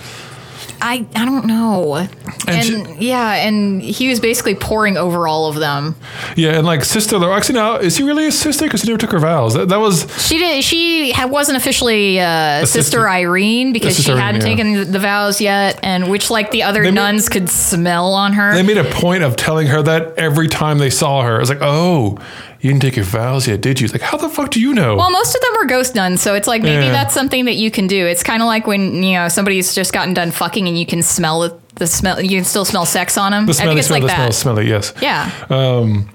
I 0.82 1.06
I 1.16 1.26
don't 1.26 1.46
know. 1.46 1.96
And 1.96 2.10
And, 2.48 3.02
yeah, 3.02 3.34
and 3.36 3.82
he 3.82 4.08
was 4.10 4.20
basically 4.20 4.56
pouring 4.56 4.98
over 4.98 5.28
all 5.28 5.48
of 5.50 5.56
them. 5.56 5.96
Yeah, 6.36 6.58
and 6.58 6.66
like 6.66 6.84
sister. 6.84 7.16
Actually, 7.32 7.56
now 7.56 7.76
is 7.78 7.98
he 7.98 8.04
really 8.04 8.28
a 8.28 8.32
sister? 8.32 8.66
Because 8.66 8.82
he 8.84 8.88
never 8.90 9.00
took 9.00 9.12
her 9.12 9.20
vows. 9.20 9.54
That, 9.54 9.70
that 9.70 9.80
was 9.80 10.06
She 10.28 10.38
did. 10.38 10.64
She 10.64 11.14
wasn't 11.26 11.58
officially 11.58 12.20
uh, 12.20 12.62
sister, 12.62 12.82
sister. 12.82 13.10
Irene 13.10 13.74
because 13.74 13.96
Sister 13.96 14.14
she 14.14 14.18
hadn't 14.20 14.42
yeah. 14.42 14.48
taken 14.48 14.92
the 14.92 15.00
vows 15.00 15.42
yet, 15.42 15.80
and 15.84 16.10
which 16.10 16.30
like 16.30 16.52
the 16.52 16.64
other 16.64 16.84
They 16.84 16.92
nuns 16.92 17.30
could 17.30 17.50
smell 17.50 18.14
on 18.14 18.34
her. 18.34 18.54
they 18.54 18.64
made 18.64 18.78
a 18.78 18.84
point 18.86 19.24
of 19.24 19.36
telling 19.36 19.68
her 19.68 19.82
that 19.82 20.18
every 20.18 20.48
time 20.48 20.78
they 20.78 20.90
saw 20.90 21.22
her. 21.24 21.38
It 21.38 21.40
was 21.40 21.50
like, 21.50 21.60
oh, 21.62 22.18
you 22.62 22.72
didn't 22.72 22.82
take 22.82 22.96
your 22.96 23.06
vows 23.06 23.48
yet, 23.48 23.62
did 23.62 23.80
you? 23.80 23.86
It's 23.86 23.94
like, 23.94 24.02
how 24.02 24.18
the 24.18 24.30
fuck 24.30 24.50
do 24.50 24.60
you 24.60 24.74
know? 24.74 24.96
well, 24.96 25.12
most 25.12 25.36
of 25.36 25.42
them 25.42 25.52
were 25.60 25.66
ghost 25.66 25.94
nuns, 25.94 26.22
so 26.22 26.34
it's 26.34 26.48
like 26.48 26.62
maybe 26.64 26.86
Yeah. 26.86 26.92
that's 26.92 27.14
something 27.14 27.46
that 27.46 27.56
you 27.56 27.70
can 27.70 27.86
do. 27.88 28.08
It's 28.08 28.24
kind 28.24 28.42
of 28.42 28.48
like 28.48 28.66
when 28.66 29.04
you 29.04 29.14
know 29.14 29.28
somebody's 29.28 29.76
just 29.76 29.94
gotten 29.94 30.14
done 30.16 30.32
fucking 30.32 30.65
and 30.68 30.78
you 30.78 30.86
can 30.86 31.02
smell 31.04 31.44
it, 31.44 31.76
the 31.76 31.88
smell. 31.88 32.22
You 32.22 32.30
can 32.38 32.46
still 32.46 32.66
smell 32.66 32.86
sex 32.86 33.18
on 33.18 33.32
them. 33.32 33.46
the 33.46 33.52
I 33.52 33.54
smelly 33.54 33.70
think 33.70 33.80
it's 33.80 33.88
smell, 33.88 34.00
like 34.02 34.10
the 34.10 34.16
smell, 34.16 34.28
that. 34.28 34.34
smelly. 34.34 34.68
Yes. 34.70 34.94
Yeah. 35.02 35.46
Um, 35.50 36.10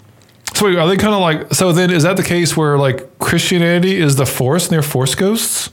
so 0.54 0.66
wait, 0.66 0.76
are 0.78 0.88
they 0.88 0.96
kind 0.96 1.14
of 1.14 1.20
like? 1.20 1.54
So 1.54 1.72
then, 1.72 1.90
is 1.90 2.02
that 2.02 2.16
the 2.16 2.22
case 2.22 2.56
where 2.56 2.76
like 2.78 3.18
Christianity 3.18 3.96
is 4.00 4.16
the 4.16 4.26
force 4.26 4.64
and 4.66 4.72
they're 4.72 4.82
force 4.82 5.14
ghosts, 5.14 5.70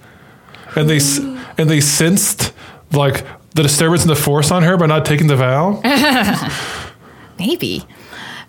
and 0.76 0.90
they 0.90 0.98
s- 0.98 1.20
mm. 1.20 1.44
and 1.58 1.70
they 1.70 1.82
sensed 1.82 2.54
like 2.92 3.26
the 3.56 3.64
disturbance 3.64 4.04
in 4.04 4.08
the 4.08 4.16
force 4.16 4.52
on 4.52 4.64
her 4.64 4.78
by 4.78 4.86
not 4.86 5.04
taking 5.06 5.28
the 5.28 5.36
vow? 5.36 5.82
Maybe. 7.40 7.84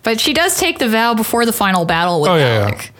But 0.03 0.21
she 0.21 0.33
does 0.33 0.59
take 0.59 0.79
the 0.79 0.89
vow 0.89 1.15
before 1.15 1.45
the 1.45 1.53
final 1.53 1.85
battle 1.85 2.21
with 2.21 2.31
Oh, 2.31 2.37
yeah, 2.37 2.65
Alec. 2.67 2.93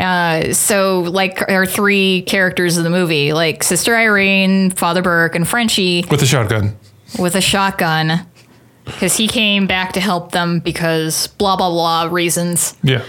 Uh, 0.00 0.54
so, 0.54 1.00
like, 1.00 1.48
our 1.50 1.66
three 1.66 2.22
characters 2.22 2.78
of 2.78 2.84
the 2.84 2.90
movie, 2.90 3.34
like 3.34 3.62
Sister 3.62 3.94
Irene, 3.94 4.70
Father 4.70 5.02
Burke, 5.02 5.34
and 5.34 5.46
Frenchie 5.46 6.04
with 6.10 6.22
a 6.22 6.26
shotgun. 6.26 6.74
with 7.18 7.34
a 7.34 7.40
shotgun, 7.40 8.26
because 8.86 9.16
he 9.16 9.28
came 9.28 9.66
back 9.66 9.92
to 9.92 10.00
help 10.00 10.32
them 10.32 10.60
because 10.60 11.26
blah, 11.26 11.56
blah, 11.56 11.70
blah 11.70 12.08
reasons. 12.10 12.76
Yeah. 12.82 13.04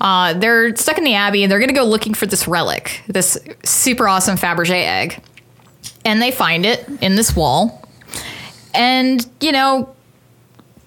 Uh, 0.00 0.32
they're 0.34 0.74
stuck 0.76 0.98
in 0.98 1.04
the 1.04 1.14
Abbey 1.14 1.42
and 1.42 1.52
they're 1.52 1.60
going 1.60 1.68
to 1.68 1.74
go 1.74 1.84
looking 1.84 2.14
for 2.14 2.26
this 2.26 2.48
relic, 2.48 3.02
this 3.06 3.38
super 3.62 4.08
awesome 4.08 4.36
Fabergé 4.36 4.84
egg. 4.86 5.22
And 6.04 6.20
they 6.20 6.30
find 6.30 6.66
it 6.66 6.86
in 7.00 7.16
this 7.16 7.36
wall. 7.36 7.86
And, 8.74 9.24
you 9.40 9.52
know, 9.52 9.94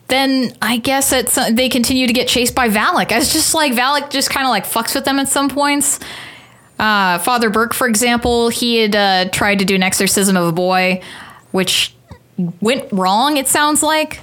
then 0.08 0.56
I 0.62 0.78
guess 0.78 1.12
it's, 1.12 1.36
they 1.36 1.70
continue 1.70 2.08
to 2.08 2.14
get 2.14 2.28
chased 2.28 2.56
by 2.56 2.70
Valak. 2.70 3.12
It's 3.12 3.34
just 3.34 3.54
like 3.54 3.74
Valak 3.74 4.10
just 4.10 4.30
kind 4.30 4.46
of 4.46 4.50
like 4.50 4.66
fucks 4.66 4.96
with 4.96 5.06
them 5.06 5.20
at 5.20 5.28
some 5.28 5.50
points. 5.50 6.00
Uh, 6.80 7.18
Father 7.20 7.50
Burke, 7.50 7.74
for 7.74 7.88
example, 7.88 8.50
he 8.50 8.78
had 8.78 8.96
uh, 8.96 9.30
tried 9.32 9.60
to 9.60 9.66
do 9.66 9.76
an 9.76 9.84
exorcism 9.84 10.38
of 10.38 10.48
a 10.48 10.52
boy, 10.52 11.02
which 11.52 11.94
went 12.62 12.92
wrong, 12.92 13.38
it 13.38 13.48
sounds 13.48 13.84
like. 13.84 14.20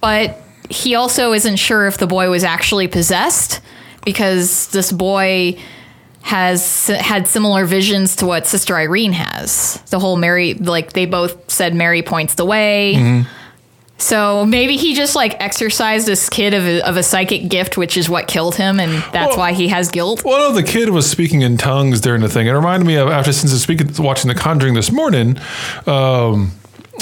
But 0.00 0.40
he 0.70 0.94
also 0.94 1.32
isn't 1.32 1.56
sure 1.56 1.86
if 1.86 1.98
the 1.98 2.06
boy 2.06 2.30
was 2.30 2.44
actually 2.44 2.88
possessed 2.88 3.60
because 4.04 4.68
this 4.68 4.90
boy 4.90 5.58
has 6.22 6.88
had 6.88 7.26
similar 7.26 7.64
visions 7.64 8.16
to 8.16 8.26
what 8.26 8.46
Sister 8.46 8.76
Irene 8.76 9.12
has. 9.12 9.80
The 9.90 9.98
whole 9.98 10.16
Mary, 10.16 10.54
like 10.54 10.92
they 10.92 11.06
both 11.06 11.50
said 11.50 11.74
Mary 11.74 12.02
points 12.02 12.34
the 12.34 12.44
way. 12.44 13.24
So 14.00 14.46
maybe 14.46 14.76
he 14.76 14.94
just 14.94 15.16
like 15.16 15.36
exercised 15.40 16.06
this 16.06 16.28
kid 16.28 16.54
of 16.54 16.64
a, 16.64 16.80
of 16.88 16.96
a 16.96 17.02
psychic 17.02 17.48
gift, 17.48 17.76
which 17.76 17.96
is 17.96 18.08
what 18.08 18.28
killed 18.28 18.54
him, 18.54 18.78
and 18.78 18.92
that's 19.12 19.30
Well- 19.30 19.38
why 19.38 19.52
he 19.52 19.68
has 19.68 19.90
guilt. 19.90 20.24
Well, 20.24 20.50
no, 20.50 20.54
the 20.54 20.62
kid 20.62 20.90
was 20.90 21.10
speaking 21.10 21.42
in 21.42 21.56
tongues 21.56 22.00
during 22.00 22.20
the 22.22 22.28
thing. 22.28 22.46
It 22.46 22.52
reminded 22.52 22.86
me 22.86 22.96
of 22.96 23.08
after 23.08 23.32
since 23.32 23.50
I 23.50 23.54
was 23.54 23.62
speaking, 23.62 23.90
watching 23.98 24.28
The 24.28 24.34
Conjuring 24.36 24.74
this 24.74 24.92
morning. 24.92 25.36
Um, 25.86 26.52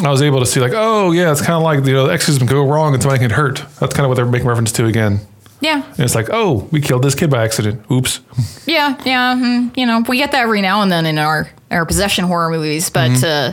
I 0.02 0.10
was 0.10 0.20
able 0.22 0.40
to 0.40 0.46
see 0.46 0.60
like, 0.60 0.72
oh 0.74 1.12
yeah, 1.12 1.32
it's 1.32 1.40
kind 1.40 1.54
of 1.54 1.62
like 1.62 1.84
you 1.86 1.92
know, 1.92 2.06
the 2.06 2.12
exorcism 2.12 2.46
go 2.46 2.66
wrong 2.66 2.92
and 2.94 3.02
somebody 3.02 3.18
can 3.20 3.28
get 3.28 3.36
hurt. 3.36 3.62
That's 3.80 3.94
kind 3.94 4.04
of 4.04 4.08
what 4.08 4.14
they're 4.16 4.26
making 4.26 4.46
reference 4.48 4.72
to 4.72 4.86
again. 4.86 5.20
Yeah, 5.60 5.82
And 5.92 6.00
it's 6.00 6.14
like, 6.14 6.28
oh, 6.30 6.68
we 6.70 6.82
killed 6.82 7.02
this 7.02 7.14
kid 7.14 7.30
by 7.30 7.42
accident. 7.42 7.80
Oops. 7.90 8.20
yeah, 8.66 9.00
yeah. 9.06 9.34
hmm, 9.38 9.68
You 9.74 9.86
know, 9.86 10.04
we 10.06 10.18
get 10.18 10.32
that 10.32 10.42
every 10.42 10.60
now 10.60 10.82
and 10.82 10.92
then 10.92 11.06
in 11.06 11.18
our 11.18 11.48
our 11.70 11.86
possession 11.86 12.24
horror 12.26 12.50
movies, 12.50 12.90
but 12.90 13.24
uh, 13.24 13.52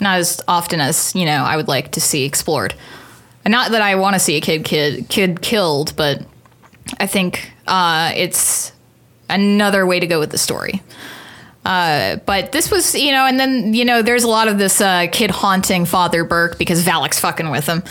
not 0.00 0.18
as 0.18 0.40
often 0.48 0.80
as 0.80 1.14
you 1.14 1.24
know 1.24 1.44
I 1.44 1.56
would 1.56 1.68
like 1.68 1.92
to 1.92 2.00
see 2.00 2.24
explored. 2.24 2.74
And 3.44 3.52
not 3.52 3.70
that 3.70 3.82
I 3.82 3.94
want 3.94 4.14
to 4.14 4.20
see 4.20 4.36
a 4.36 4.40
kid 4.40 4.64
kid 4.64 5.08
kid 5.08 5.40
killed, 5.40 5.94
but 5.96 6.22
I 6.98 7.06
think 7.06 7.52
uh, 7.66 8.12
it's 8.14 8.72
another 9.28 9.86
way 9.86 10.00
to 10.00 10.06
go 10.06 10.18
with 10.18 10.30
the 10.30 10.38
story. 10.38 10.82
Uh, 11.64 12.16
but 12.24 12.52
this 12.52 12.70
was, 12.70 12.94
you 12.94 13.12
know, 13.12 13.26
and 13.26 13.38
then, 13.38 13.74
you 13.74 13.84
know, 13.84 14.00
there's 14.00 14.24
a 14.24 14.28
lot 14.28 14.48
of 14.48 14.56
this 14.56 14.80
uh, 14.80 15.06
kid 15.12 15.30
haunting 15.30 15.84
Father 15.84 16.24
Burke 16.24 16.56
because 16.58 16.82
Valak's 16.82 17.20
fucking 17.20 17.50
with 17.50 17.66
him. 17.66 17.82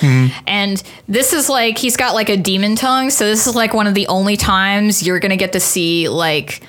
And 0.47 0.81
this 1.07 1.33
is 1.33 1.49
like, 1.49 1.77
he's 1.77 1.95
got 1.95 2.15
like 2.15 2.29
a 2.29 2.37
demon 2.37 2.75
tongue. 2.75 3.11
So 3.11 3.25
this 3.25 3.45
is 3.45 3.55
like 3.55 3.75
one 3.75 3.85
of 3.85 3.93
the 3.93 4.07
only 4.07 4.37
times 4.37 5.05
you're 5.05 5.19
going 5.19 5.29
to 5.29 5.37
get 5.37 5.53
to 5.53 5.59
see 5.59 6.09
like 6.09 6.61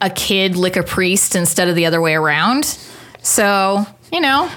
a 0.00 0.10
kid 0.10 0.56
lick 0.56 0.76
a 0.76 0.82
priest 0.82 1.36
instead 1.36 1.68
of 1.68 1.76
the 1.76 1.86
other 1.86 2.00
way 2.00 2.14
around. 2.14 2.76
So, 3.22 3.86
you 4.12 4.20
know, 4.20 4.50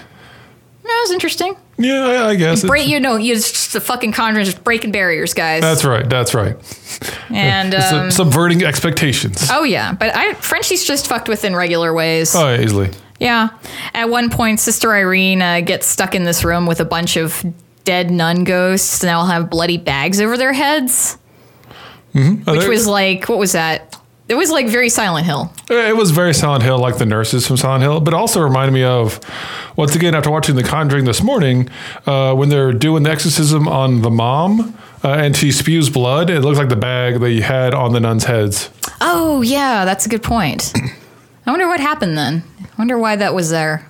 that 0.91 1.01
was 1.04 1.12
interesting. 1.12 1.56
Yeah, 1.77 2.06
I, 2.06 2.27
I 2.30 2.36
guess. 2.36 2.63
Break, 2.63 2.88
you 2.88 2.99
know, 2.99 3.15
you 3.17 3.34
just 3.36 3.73
the 3.73 3.82
fucking 3.82 4.12
conjuring, 4.12 4.45
just 4.45 4.63
breaking 4.63 4.91
barriers, 4.91 5.34
guys. 5.34 5.62
That's 5.62 5.84
right. 5.84 6.08
That's 6.10 6.34
right. 6.34 6.56
and, 7.30 7.73
It's, 7.73 7.91
uh, 7.91 7.97
um, 7.97 8.12
subverting 8.12 8.63
expectations. 8.63 9.47
oh 9.51 9.63
yeah, 9.63 9.93
but 9.93 10.15
I, 10.15 10.34
Frenchie's 10.36 10.84
just 10.86 11.08
fucked 11.08 11.27
with 11.27 11.43
in 11.43 11.56
regular 11.56 11.93
ways. 11.93 12.36
Oh, 12.36 12.54
yeah, 12.54 12.62
easily. 12.62 12.89
Yeah. 13.19 13.49
At 13.93 14.10
one 14.10 14.30
point, 14.30 14.60
Sister 14.60 14.91
Irene 14.93 15.41
uh, 15.41 15.62
gets 15.62 15.86
stuck 15.88 16.15
in 16.15 16.23
this 16.23 16.43
room 16.43 16.65
with 16.67 16.80
a 16.80 16.86
bunch 16.86 17.17
of 17.17 17.43
dead 17.84 18.12
nun 18.12 18.43
ghosts, 18.43 19.01
and 19.01 19.08
they 19.10 19.13
all 19.13 19.25
have 19.27 19.49
bloody 19.49 19.77
bags 19.77 20.19
over 20.21 20.38
their 20.38 20.54
heads, 20.54 21.17
Oh, 22.15 22.19
which 22.19 22.60
there- 22.62 22.69
was 22.69 22.88
like, 22.88 23.30
what 23.30 23.38
was 23.39 23.54
that? 23.54 23.95
It 24.32 24.38
was 24.38 24.50
like 24.50 24.70
very 24.70 24.88
Silent 24.88 25.26
Hill. 25.26 25.52
It 25.70 25.98
was 25.98 26.12
very 26.12 26.34
Silent 26.34 26.63
Hill, 26.63 26.80
like 26.80 26.98
the 26.98 27.06
nurses 27.06 27.46
from 27.46 27.58
Silent 27.58 27.84
Hill, 27.84 28.00
but 28.00 28.13
also 28.13 28.39
reminded 28.39 28.72
me 28.72 28.82
of, 28.82 29.20
once 29.76 29.94
again, 29.94 30.15
after 30.15 30.32
watching 30.32 30.56
The 30.56 30.63
Conjuring 30.63 31.04
this 31.04 31.22
morning, 31.22 31.67
uh, 32.06 32.34
when 32.34 32.48
they're 32.48 32.72
doing 32.72 33.04
the 33.04 33.10
exorcism 33.12 33.67
on 33.67 34.04
the 34.04 34.10
mom 34.10 34.74
uh, 35.04 35.10
and 35.10 35.36
she 35.36 35.52
spews 35.52 35.89
blood, 35.89 36.30
it 36.30 36.39
looks 36.39 36.58
like 36.58 36.70
the 36.70 36.78
bag 36.78 37.20
that 37.20 37.32
you 37.32 37.41
had 37.41 37.74
on 37.74 37.91
the 37.91 38.00
nuns' 38.00 38.24
heads. 38.24 38.70
Oh, 39.02 39.41
yeah, 39.41 39.84
that's 39.84 40.06
a 40.06 40.10
good 40.10 40.24
point. 40.24 40.72
I 41.46 41.52
wonder 41.52 41.67
what 41.67 41.82
happened 41.82 42.17
then. 42.17 42.41
I 42.62 42.70
wonder 42.78 42.98
why 42.98 43.17
that 43.17 43.34
was 43.34 43.50
there. 43.50 43.86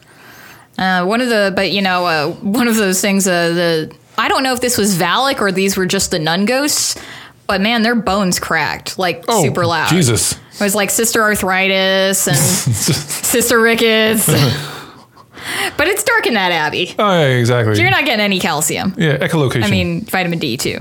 Uh, 0.76 1.06
one 1.06 1.22
of 1.22 1.30
the, 1.30 1.54
but 1.56 1.72
you 1.72 1.84
know, 1.84 2.08
uh, 2.08 2.32
one 2.32 2.68
of 2.68 2.78
those 2.78 3.00
things, 3.00 3.28
uh, 3.28 3.50
the, 3.50 3.96
I 4.18 4.28
don't 4.28 4.42
know 4.42 4.54
if 4.54 4.62
this 4.62 4.76
was 4.76 4.98
Valak 4.98 5.40
or 5.40 5.52
these 5.52 5.78
were 5.78 5.86
just 5.86 6.10
the 6.10 6.18
nun 6.18 6.46
ghosts, 6.46 7.00
but 7.48 7.62
man, 7.62 7.82
their 7.82 7.96
bones 7.96 8.40
cracked 8.40 8.98
like 9.00 9.24
Oh, 9.28 9.44
super 9.44 9.66
loud. 9.66 9.90
Jesus. 9.90 10.34
It 10.34 10.62
was 10.64 10.76
like 10.76 10.90
Sister 10.90 11.22
Arthritis 11.22 12.28
and 12.28 12.38
Sister 12.38 13.60
rickets. 13.60 14.26
but 15.78 15.88
it's 15.88 16.04
dark 16.04 16.28
in 16.28 16.36
that 16.36 16.52
abbey. 16.52 16.94
Oh, 17.00 17.12
yeah, 17.12 17.28
exactly. 17.28 17.80
You're 17.82 17.90
not 17.92 18.06
getting 18.06 18.24
any 18.24 18.40
calcium. 18.40 18.94
yeah, 18.98 19.18
echolocation. 19.18 19.64
I 19.64 19.70
mean, 19.72 20.02
vitamin 20.06 20.40
D 20.40 20.58
too. 20.58 20.80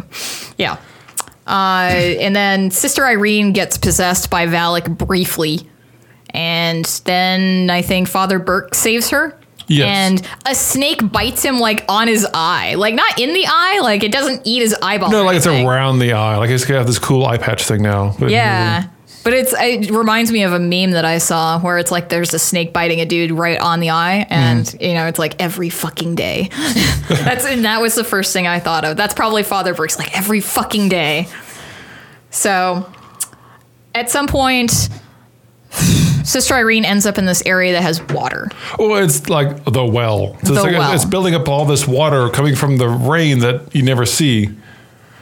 Yeah. 0.58 0.76
Uh, 1.46 1.90
and 2.20 2.36
then 2.36 2.70
Sister 2.70 3.04
Irene 3.06 3.52
gets 3.52 3.76
possessed 3.78 4.30
by 4.30 4.46
Valak 4.46 4.96
briefly. 4.98 5.68
And 6.32 6.84
then 7.06 7.70
I 7.70 7.82
think 7.82 8.06
Father 8.06 8.38
Burke 8.38 8.74
saves 8.74 9.10
her. 9.10 9.36
Yes. 9.70 9.86
And 10.20 10.28
a 10.46 10.54
snake 10.54 11.12
bites 11.12 11.42
him 11.44 11.60
like 11.60 11.84
on 11.88 12.08
his 12.08 12.26
eye. 12.34 12.74
Like 12.74 12.94
not 12.94 13.20
in 13.20 13.32
the 13.32 13.46
eye, 13.46 13.78
like 13.82 14.02
it 14.02 14.10
doesn't 14.12 14.42
eat 14.44 14.60
his 14.62 14.74
eyeball. 14.82 15.10
no, 15.10 15.22
like 15.24 15.36
it's 15.36 15.46
around 15.46 16.00
the 16.00 16.12
eye. 16.12 16.36
Like 16.38 16.50
it's 16.50 16.64
got 16.64 16.86
this 16.86 16.98
cool 16.98 17.24
eye 17.24 17.38
patch 17.38 17.62
thing 17.64 17.82
now. 17.82 18.14
But- 18.18 18.30
Yeah. 18.30 18.88
But 19.22 19.34
it's 19.34 19.52
it 19.58 19.90
reminds 19.90 20.32
me 20.32 20.44
of 20.44 20.54
a 20.54 20.58
meme 20.58 20.92
that 20.92 21.04
I 21.04 21.18
saw 21.18 21.60
where 21.60 21.76
it's 21.76 21.90
like 21.90 22.08
there's 22.08 22.32
a 22.32 22.38
snake 22.38 22.72
biting 22.72 23.00
a 23.02 23.04
dude 23.04 23.30
right 23.32 23.60
on 23.60 23.80
the 23.80 23.90
eye, 23.90 24.26
and 24.30 24.64
Mm. 24.64 24.88
you 24.88 24.94
know 24.94 25.06
it's 25.08 25.18
like 25.18 25.40
every 25.42 25.68
fucking 25.68 26.14
day. 26.14 26.48
That's 27.08 27.44
and 27.44 27.66
that 27.66 27.82
was 27.82 27.94
the 27.94 28.02
first 28.02 28.32
thing 28.32 28.46
I 28.46 28.60
thought 28.60 28.86
of. 28.86 28.96
That's 28.96 29.12
probably 29.12 29.42
Father 29.42 29.74
Burke's 29.74 29.98
like 29.98 30.16
every 30.16 30.40
fucking 30.40 30.88
day. 30.88 31.28
So, 32.30 32.90
at 33.94 34.10
some 34.10 34.26
point, 34.26 34.88
Sister 36.30 36.54
Irene 36.54 36.84
ends 36.84 37.06
up 37.06 37.18
in 37.18 37.24
this 37.26 37.42
area 37.44 37.72
that 37.72 37.82
has 37.82 38.00
water. 38.10 38.48
Oh, 38.78 38.94
it's 38.94 39.28
like 39.28 39.64
the 39.64 39.84
well. 39.84 40.36
So 40.44 40.54
The 40.54 40.54
it's, 40.54 40.62
like 40.62 40.72
well. 40.78 40.92
it's 40.94 41.04
building 41.04 41.34
up 41.34 41.48
all 41.48 41.64
this 41.64 41.88
water 41.88 42.28
coming 42.28 42.54
from 42.54 42.76
the 42.76 42.88
rain 42.88 43.40
that 43.40 43.74
you 43.74 43.82
never 43.82 44.06
see. 44.06 44.48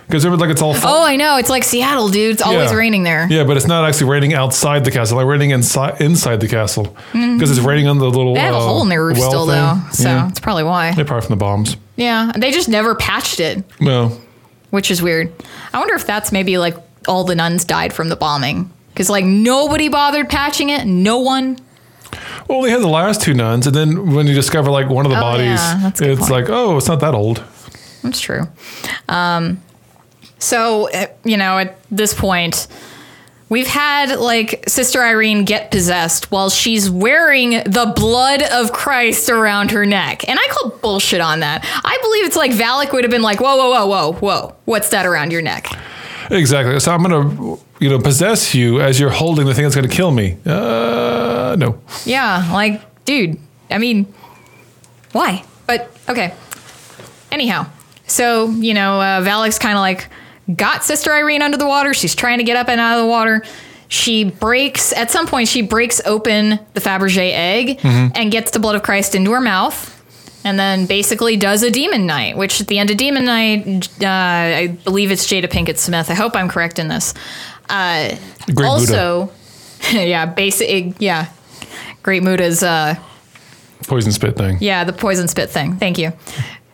Because 0.07 0.25
it 0.25 0.31
was 0.31 0.39
like 0.41 0.51
it's 0.51 0.61
all. 0.63 0.75
Oh, 0.85 1.05
I 1.05 1.17
know. 1.17 1.37
It's 1.37 1.51
like 1.51 1.65
Seattle, 1.65 2.09
dude. 2.09 2.33
It's 2.35 2.43
always 2.43 2.71
Yeah. 2.71 2.77
raining 2.77 3.03
there. 3.05 3.27
Yeah, 3.31 3.45
but 3.45 3.57
it's 3.57 3.67
not 3.67 3.87
actually 3.87 4.11
raining 4.11 4.33
outside 4.35 4.85
the 4.85 4.91
castle. 4.91 5.17
Like 5.19 5.27
raining 5.27 5.51
inside 5.51 6.01
inside 6.01 6.41
the 6.41 6.49
castle 6.49 6.97
because 7.13 7.51
it's 7.51 7.61
raining 7.61 7.89
on 7.89 7.99
the 7.99 8.07
little. 8.07 8.27
Mm-hmm. 8.27 8.35
They 8.35 8.41
have 8.41 8.55
a 8.55 8.59
uh, 8.59 8.61
hole 8.67 8.83
in 8.83 8.89
their 8.89 9.05
roof 9.05 9.19
well 9.19 9.31
still, 9.31 9.47
thing. 9.47 9.55
though. 9.57 9.91
So 9.93 10.09
yeah. 10.09 10.29
it's 10.29 10.41
probably 10.41 10.65
why. 10.65 10.89
Yeah, 10.97 11.05
probably 11.05 11.27
from 11.27 11.31
the 11.39 11.45
bombs. 11.45 11.77
Yeah. 11.97 12.33
They 12.37 12.51
just 12.53 12.69
never 12.69 12.95
patched 12.95 13.41
it, 13.41 13.65
No, 13.81 14.19
which 14.71 14.91
is 14.91 15.03
weird. 15.03 15.33
I 15.73 15.79
wonder 15.79 15.95
if 15.95 16.07
that's 16.07 16.33
maybe 16.33 16.57
like 16.59 16.77
all 17.07 17.25
the 17.25 17.35
nuns 17.35 17.65
died 17.67 17.93
from 17.93 18.09
the 18.09 18.17
bombing. 18.17 18.71
Because 18.99 19.09
like 19.09 19.25
nobody 19.25 19.89
bothered 19.89 20.29
patching 20.29 20.71
it. 20.71 20.85
No 20.85 21.21
one. 21.21 21.57
well, 22.49 22.63
they 22.63 22.71
had 22.71 22.81
the 22.83 22.89
last 22.89 23.23
two 23.23 23.33
nuns, 23.33 23.65
and 23.69 23.77
then 23.77 24.13
when 24.13 24.27
you 24.27 24.35
discover 24.35 24.73
like 24.73 24.89
one 24.89 25.07
of 25.07 25.11
the 25.13 25.19
Oh, 25.19 25.21
bodies, 25.21 25.45
yeah, 25.61 25.79
that's 25.83 26.01
a 26.01 26.05
good 26.05 26.11
it's 26.19 26.21
point. 26.23 26.33
like, 26.33 26.51
oh, 26.51 26.77
it's 26.77 26.89
not 26.89 26.99
that 26.99 27.15
old. 27.15 27.45
That's 28.03 28.19
true. 28.19 28.49
Um, 29.09 29.63
so, 30.41 30.91
uh, 30.91 31.07
you 31.25 31.37
know, 31.37 31.59
at 31.59 31.79
this 31.93 32.13
point, 32.13 32.67
we've 33.49 33.67
had 33.69 34.19
like 34.19 34.65
Sister 34.69 35.01
Irene 35.01 35.45
get 35.45 35.71
possessed 35.71 36.33
while 36.33 36.51
she's 36.51 36.91
wearing 36.91 37.51
the 37.51 37.93
blood 37.95 38.43
of 38.43 38.73
Christ 38.73 39.29
around 39.31 39.71
her 39.71 39.87
neck. 39.87 40.29
And 40.29 40.41
I 40.43 40.49
call 40.51 40.71
bullshit 40.83 41.21
on 41.21 41.39
that. 41.41 41.65
I 41.85 41.99
believe 42.03 42.25
it's 42.27 42.37
like 42.37 42.51
Valak 42.51 42.93
would 42.93 43.05
have 43.05 43.13
been 43.13 43.23
like, 43.23 43.41
whoa, 43.41 43.57
whoa, 43.57 43.71
whoa, 43.71 43.87
whoa, 43.87 44.13
whoa. 44.15 44.57
What's 44.65 44.89
that 44.91 45.07
around 45.07 45.31
your 45.33 45.43
neck? 45.43 45.69
Exactly. 46.31 46.79
So 46.81 46.93
I'm 46.93 47.03
gonna, 47.03 47.57
you 47.81 47.89
know, 47.89 47.99
possess 47.99 48.55
you 48.55 48.81
as 48.81 48.99
you're 48.99 49.11
holding 49.11 49.47
the 49.47 49.55
thing 49.55 49.65
that's 49.65 49.75
gonna 49.75 49.89
kill 49.89 50.11
me. 50.11 50.37
Uh, 50.45 51.57
no. 51.59 51.81
Yeah, 52.05 52.51
like, 52.53 53.05
dude, 53.05 53.39
I 53.71 53.79
mean, 53.79 54.13
why? 55.13 55.45
But 55.67 55.91
okay. 56.09 56.35
Anyhow, 57.31 57.67
so, 58.07 58.51
you 58.51 58.75
know, 58.75 59.01
uh, 59.01 59.21
Valak's 59.21 59.59
kind 59.59 59.77
of 59.77 59.81
like 59.81 60.09
got 60.57 60.85
Sister 60.85 61.13
Irene 61.13 61.43
under 61.43 61.57
the 61.59 61.67
water. 61.67 61.93
She's 61.93 62.15
trying 62.15 62.39
to 62.39 62.45
get 62.45 62.57
up 62.57 62.69
and 62.69 62.81
out 62.81 62.99
of 62.99 63.05
the 63.05 63.09
water. 63.09 63.45
She 63.89 64.25
breaks, 64.25 64.93
at 64.93 65.11
some 65.11 65.27
point, 65.27 65.49
she 65.49 65.63
breaks 65.63 66.01
open 66.05 66.59
the 66.75 66.81
Fabergé 66.81 67.33
egg 67.33 67.81
and 67.85 68.31
gets 68.31 68.51
the 68.51 68.59
blood 68.59 68.77
of 68.77 68.83
Christ 68.83 69.15
into 69.15 69.31
her 69.33 69.41
mouth. 69.41 69.95
And 70.45 70.59
then 70.59 70.87
basically 70.87 71.37
does 71.37 71.63
a 71.63 71.71
demon 71.71 72.07
knight, 72.07 72.37
which 72.37 72.61
at 72.61 72.69
the 72.69 72.79
end 72.79 72.91
of 72.91 72.97
demon 72.97 73.25
knight, 73.25 73.89
uh, 74.03 74.07
I 74.07 74.79
believe 74.85 75.11
it's 75.11 75.27
Jada 75.27 75.47
Pinkett 75.47 75.79
Smith. 75.79 76.11
I 76.11 76.15
hope 76.15 76.37
I'm 76.37 76.49
correct 76.49 76.79
in 76.79 76.89
this. 76.89 77.13
Uh, 77.69 78.17
Great 78.55 78.67
also, 78.67 79.31
yeah, 79.93 80.27
basic, 80.27 80.95
yeah, 80.99 81.31
Great 82.03 82.23
Muda's, 82.23 82.63
uh, 82.63 82.95
Poison 83.87 84.13
spit 84.13 84.37
thing. 84.37 84.59
yeah, 84.61 84.85
the 84.85 84.93
poison 84.93 85.29
spit 85.29 85.49
thing. 85.51 85.77
Thank 85.77 85.97
you. 85.99 86.13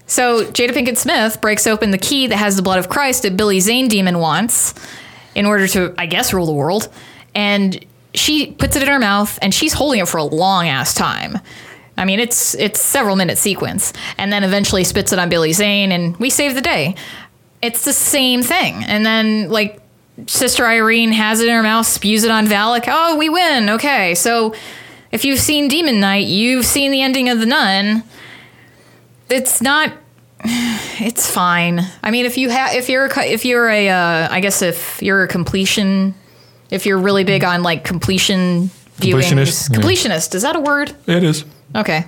So 0.07 0.45
Jada 0.47 0.71
Pinkett 0.71 0.97
Smith 0.97 1.41
breaks 1.41 1.67
open 1.67 1.91
the 1.93 1.99
key 1.99 2.27
that 2.27 2.37
has 2.37 2.57
the 2.57 2.63
blood 2.63 2.79
of 2.79 2.89
Christ 2.89 3.23
that 3.23 3.37
Billy 3.37 3.61
Zane 3.61 3.89
demon 3.89 4.19
wants 4.19 4.75
in 5.35 5.47
order 5.47 5.67
to, 5.69 5.95
I 5.97 6.07
guess, 6.07 6.33
rule 6.33 6.47
the 6.47 6.53
world. 6.53 6.89
And 7.35 7.85
she 8.15 8.53
puts 8.53 8.77
it 8.77 8.83
in 8.83 8.89
her 8.89 8.99
mouth 8.99 9.39
and 9.43 9.55
she's 9.55 9.73
holding 9.73 10.01
it 10.01 10.09
for 10.09 10.19
a 10.19 10.25
long 10.25 10.67
ass 10.69 10.93
time. 10.95 11.39
I 11.97 12.05
mean, 12.05 12.19
it's 12.19 12.55
it's 12.57 12.81
several 12.81 13.15
minute 13.15 13.39
sequence, 13.39 13.93
and 14.19 14.33
then 14.33 14.43
eventually 14.43 14.83
spits 14.83 15.13
it 15.13 15.19
on 15.21 15.29
Billy 15.29 15.53
Zane, 15.53 15.93
and 15.93 16.17
we 16.17 16.29
save 16.29 16.57
the 16.57 16.61
day. 16.61 16.97
It's 17.63 17.85
the 17.85 17.93
same 17.93 18.43
thing, 18.43 18.83
and 18.85 19.07
then 19.07 19.49
like 19.49 19.81
Sister 20.27 20.65
Irene 20.65 21.13
has 21.13 21.41
it 21.41 21.49
in 21.49 21.55
her 21.55 21.63
mouth, 21.63 21.87
spews 21.87 22.25
it 22.25 22.31
on 22.31 22.47
Valak. 22.47 22.85
Oh, 22.87 23.17
we 23.17 23.29
win. 23.29 23.71
Okay, 23.71 24.15
so 24.15 24.55
if 25.11 25.25
you've 25.25 25.41
seen 25.41 25.69
Demon 25.69 26.01
Knight, 26.01 26.27
you've 26.27 26.65
seen 26.65 26.93
the 26.93 27.03
ending 27.03 27.29
of 27.29 27.41
the 27.41 27.47
Nun. 27.47 28.05
It's 29.29 29.61
not. 29.61 29.93
It's 30.97 31.29
fine. 31.29 31.81
I 32.05 32.13
mean, 32.13 32.25
if 32.25 32.39
you 32.39 32.51
have, 32.51 32.73
if 32.73 32.89
you're, 32.89 33.07
a, 33.07 33.25
if 33.25 33.45
you're 33.45 33.69
a, 33.69 33.89
uh, 33.89 34.29
I 34.31 34.39
guess 34.39 34.63
if 34.63 35.03
you're 35.03 35.25
a 35.25 35.29
completion, 35.29 36.15
if 36.71 36.87
you're 36.87 36.99
really 36.99 37.25
big 37.25 37.43
on 37.43 37.65
like 37.65 37.83
completion 37.83 38.71
viewings, 38.99 39.33
Completionist, 39.33 39.73
yeah. 39.73 39.81
completionist, 39.81 40.35
is 40.37 40.43
that 40.43 40.55
a 40.55 40.61
word? 40.61 40.95
It 41.09 41.25
is. 41.25 41.45
Okay, 41.75 42.05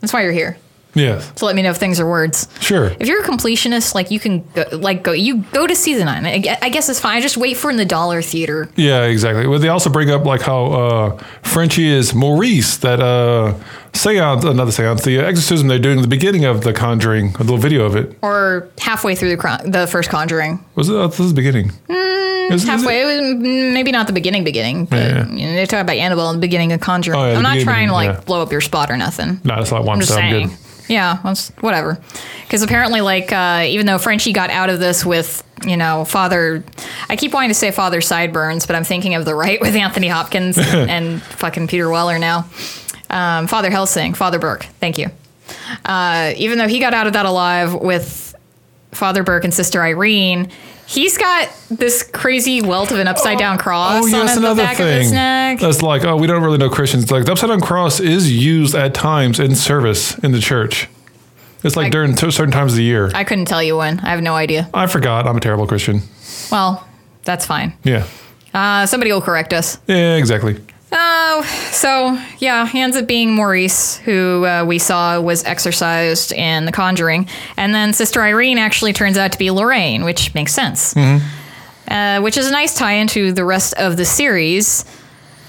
that's 0.00 0.14
why 0.14 0.22
you're 0.22 0.32
here 0.32 0.56
Yes. 0.94 1.30
to 1.32 1.44
let 1.44 1.54
me 1.54 1.62
know 1.62 1.70
if 1.70 1.76
things 1.76 2.00
are 2.00 2.08
words. 2.08 2.48
Sure. 2.60 2.92
If 2.98 3.06
you're 3.06 3.22
a 3.22 3.26
completionist, 3.26 3.94
like 3.94 4.10
you 4.10 4.18
can 4.18 4.42
go, 4.54 4.64
like 4.72 5.02
go, 5.02 5.12
you 5.12 5.38
go 5.52 5.66
to 5.66 5.74
season 5.76 6.06
nine. 6.06 6.26
I, 6.26 6.68
guess 6.68 6.88
it's 6.88 6.98
fine. 7.00 7.16
I 7.16 7.20
just 7.20 7.36
wait 7.36 7.56
for 7.56 7.70
in 7.70 7.76
the 7.76 7.84
dollar 7.84 8.22
theater. 8.22 8.68
Yeah, 8.76 9.04
exactly. 9.04 9.46
Well, 9.46 9.58
they 9.58 9.68
also 9.68 9.88
bring 9.90 10.10
up 10.10 10.24
like 10.24 10.40
how 10.42 10.64
uh, 10.66 11.16
Frenchie 11.42 11.86
is 11.88 12.12
Maurice, 12.14 12.76
that 12.78 13.00
uh, 13.00 13.54
seance, 13.92 14.44
another 14.44 14.72
seance, 14.72 15.02
the 15.04 15.18
exorcism 15.18 15.68
they're 15.68 15.78
doing 15.78 15.98
at 15.98 16.02
the 16.02 16.08
beginning 16.08 16.44
of 16.44 16.62
The 16.62 16.72
Conjuring, 16.72 17.34
a 17.36 17.38
little 17.42 17.58
video 17.58 17.84
of 17.84 17.94
it. 17.96 18.16
or 18.22 18.68
halfway 18.78 19.14
through 19.14 19.36
the 19.36 19.62
the 19.66 19.86
first 19.86 20.10
Conjuring. 20.10 20.64
Was 20.74 20.88
it? 20.88 20.92
This 20.92 21.20
is 21.20 21.28
the 21.30 21.34
beginning. 21.36 21.70
Is- 21.88 21.96
is 22.50 22.64
it- 22.64 22.68
Halfway, 22.68 23.02
it 23.02 23.04
was 23.04 23.14
mm, 23.36 23.72
maybe 23.72 23.92
not 23.92 24.08
the 24.08 24.12
beginning, 24.12 24.42
beginning, 24.42 24.86
but 24.86 24.96
Yeah. 24.98 25.28
you 25.28 25.46
know, 25.46 25.54
they 25.54 25.66
talk 25.66 25.82
about 25.82 25.94
Annabelle 25.94 26.30
in 26.30 26.36
the 26.36 26.40
beginning 26.40 26.72
of 26.72 26.80
Conjuring. 26.80 27.16
Oh, 27.16 27.30
yeah, 27.30 27.36
I'm 27.36 27.44
not 27.44 27.60
trying 27.60 27.86
to 27.86 27.94
like 27.94 28.10
yeah. 28.10 28.20
blow 28.22 28.42
up 28.42 28.50
your 28.50 28.60
spot 28.60 28.90
or 28.90 28.96
nothing. 28.96 29.40
No, 29.44 29.54
that's 29.54 29.70
not 29.70 29.84
one. 29.84 29.94
I'm 29.94 30.00
just 30.00 30.12
so 30.12 30.18
I'm 30.18 30.30
saying. 30.32 30.48
good. 30.48 30.56
Yeah, 30.90 31.18
whatever. 31.60 32.00
Because 32.42 32.62
apparently, 32.62 33.00
like, 33.00 33.32
uh, 33.32 33.64
even 33.68 33.86
though 33.86 33.98
Frenchie 33.98 34.32
got 34.32 34.50
out 34.50 34.70
of 34.70 34.80
this 34.80 35.06
with, 35.06 35.44
you 35.64 35.76
know, 35.76 36.04
Father, 36.04 36.64
I 37.08 37.14
keep 37.14 37.32
wanting 37.32 37.50
to 37.50 37.54
say 37.54 37.70
Father 37.70 38.00
Sideburns, 38.00 38.66
but 38.66 38.74
I'm 38.74 38.82
thinking 38.82 39.14
of 39.14 39.24
the 39.24 39.32
Rite 39.36 39.60
with 39.60 39.76
Anthony 39.76 40.08
Hopkins 40.08 40.58
and, 40.58 40.90
and 40.90 41.22
fucking 41.22 41.68
Peter 41.68 41.88
Weller 41.88 42.18
now. 42.18 42.48
Um, 43.08 43.46
Father 43.46 43.70
Helsing, 43.70 44.14
Father 44.14 44.40
Burke, 44.40 44.64
thank 44.80 44.98
you. 44.98 45.06
Uh, 45.84 46.32
even 46.36 46.58
though 46.58 46.66
he 46.68 46.80
got 46.80 46.92
out 46.92 47.06
of 47.06 47.12
that 47.12 47.24
alive 47.24 47.72
with 47.72 48.34
Father 48.90 49.22
Burke 49.22 49.44
and 49.44 49.54
Sister 49.54 49.80
Irene, 49.80 50.50
he's 50.90 51.16
got 51.16 51.48
this 51.70 52.02
crazy 52.02 52.60
welt 52.62 52.90
of 52.90 52.98
an 52.98 53.06
upside 53.06 53.38
down 53.38 53.58
cross 53.58 54.02
Oh, 54.02 54.04
on 54.04 54.10
yes, 54.10 54.34
the 54.34 54.40
another 54.40 54.62
back 54.62 54.80
of 54.80 54.88
his 54.88 55.12
neck. 55.12 55.60
That's 55.60 55.82
like, 55.82 56.04
oh, 56.04 56.16
we 56.16 56.26
don't 56.26 56.42
really 56.42 56.58
know 56.58 56.68
Christians. 56.68 57.10
Like 57.10 57.24
the 57.26 57.32
upside 57.32 57.50
down 57.50 57.60
cross 57.60 58.00
is 58.00 58.30
used 58.30 58.74
at 58.74 58.92
times 58.92 59.38
in 59.38 59.54
service 59.54 60.18
in 60.18 60.32
the 60.32 60.40
church. 60.40 60.88
It's 61.62 61.76
like 61.76 61.86
I- 61.86 61.90
during 61.90 62.14
t- 62.16 62.30
certain 62.30 62.50
times 62.52 62.72
of 62.72 62.76
the 62.78 62.82
year. 62.84 63.10
I 63.14 63.22
couldn't 63.24 63.44
tell 63.44 63.62
you 63.62 63.76
when. 63.76 64.00
I 64.00 64.08
have 64.10 64.22
no 64.22 64.34
idea. 64.34 64.68
I 64.74 64.86
forgot. 64.88 65.26
I'm 65.26 65.36
a 65.36 65.40
terrible 65.40 65.66
Christian. 65.66 66.02
Well, 66.50 66.86
that's 67.24 67.46
fine. 67.46 67.74
Yeah. 67.84 68.06
Uh, 68.52 68.86
somebody 68.86 69.12
will 69.12 69.20
correct 69.22 69.52
us. 69.52 69.78
Yeah, 69.86 70.16
exactly. 70.16 70.58
Oh, 70.92 71.42
so 71.70 72.20
yeah, 72.38 72.66
he 72.66 72.80
ends 72.80 72.96
up 72.96 73.06
being 73.06 73.32
Maurice, 73.32 73.98
who 73.98 74.44
uh, 74.44 74.64
we 74.66 74.78
saw 74.78 75.20
was 75.20 75.44
exorcised 75.44 76.32
in 76.32 76.64
The 76.64 76.72
Conjuring, 76.72 77.28
and 77.56 77.72
then 77.74 77.92
Sister 77.92 78.20
Irene 78.22 78.58
actually 78.58 78.92
turns 78.92 79.16
out 79.16 79.30
to 79.32 79.38
be 79.38 79.50
Lorraine, 79.52 80.04
which 80.04 80.34
makes 80.34 80.52
sense. 80.52 80.94
Uh, 81.88 82.20
which 82.20 82.36
is 82.36 82.46
a 82.48 82.52
nice 82.52 82.76
tie 82.76 82.92
into 82.94 83.32
the 83.32 83.44
rest 83.44 83.74
of 83.74 83.96
the 83.96 84.04
series. 84.04 84.84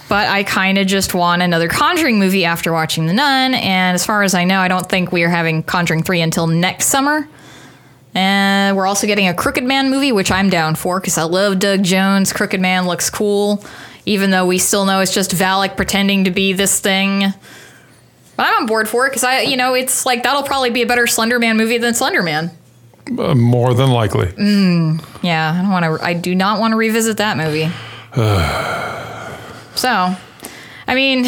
But 0.10 0.28
I 0.28 0.44
kind 0.44 0.78
of 0.78 0.88
just 0.88 1.14
want 1.14 1.42
another 1.42 1.70
Conjuring 1.70 2.20
movie 2.20 2.44
after 2.46 2.72
watching 2.74 3.06
The 3.08 3.14
Nun, 3.14 3.54
and 3.54 3.96
as 3.96 4.06
far 4.06 4.24
as 4.24 4.34
I 4.34 4.44
know, 4.44 4.60
I 4.60 4.68
don't 4.68 4.88
think 4.90 5.12
we 5.12 5.24
are 5.24 5.30
having 5.30 5.64
Conjuring 5.64 6.04
3 6.04 6.22
until 6.22 6.48
next 6.48 6.88
summer. 6.88 7.28
And 8.14 8.76
we're 8.76 8.88
also 8.88 9.08
getting 9.08 9.30
a 9.30 9.34
Crooked 9.34 9.64
Man 9.64 9.90
movie, 9.90 10.12
which 10.12 10.30
I'm 10.32 10.50
down 10.50 10.76
for 10.76 11.00
because 11.00 11.18
I 11.18 11.24
love 11.24 11.60
Doug 11.60 11.84
Jones. 11.84 12.34
Crooked 12.34 12.60
Man 12.60 12.86
looks 12.86 13.10
cool, 13.10 13.64
even 14.06 14.32
though 14.32 14.46
we 14.46 14.58
still 14.58 14.86
know 14.86 15.00
it's 15.00 15.14
just 15.14 15.32
Valak 15.32 15.76
pretending 15.76 16.24
to 16.26 16.32
be 16.32 16.54
this 16.54 16.80
thing. 16.80 17.34
But 18.38 18.48
I'm 18.48 18.62
on 18.62 18.66
board 18.66 18.90
for 18.90 19.06
it 19.06 19.10
because 19.10 19.24
I, 19.24 19.42
you 19.42 19.58
know, 19.58 19.74
it's 19.74 20.06
like 20.06 20.24
that'll 20.24 20.44
probably 20.44 20.70
be 20.72 20.82
a 20.82 20.88
better 20.88 21.08
Slender 21.08 21.40
Man 21.40 21.58
movie 21.58 21.78
than 21.78 21.94
Slender 21.94 22.24
Man. 22.24 22.52
Uh, 23.18 23.36
more 23.36 23.74
than 23.74 23.92
likely. 23.92 24.32
Yeah, 25.22 25.54
I 25.54 25.62
don't 25.62 25.72
want 25.72 25.86
to. 25.86 26.06
I 26.06 26.14
do 26.14 26.34
not 26.34 26.60
want 26.60 26.72
to 26.72 26.78
revisit 26.78 27.18
that 27.18 27.38
movie. 27.38 27.70
so, 29.76 30.16
I 30.88 30.96
mean, 30.96 31.26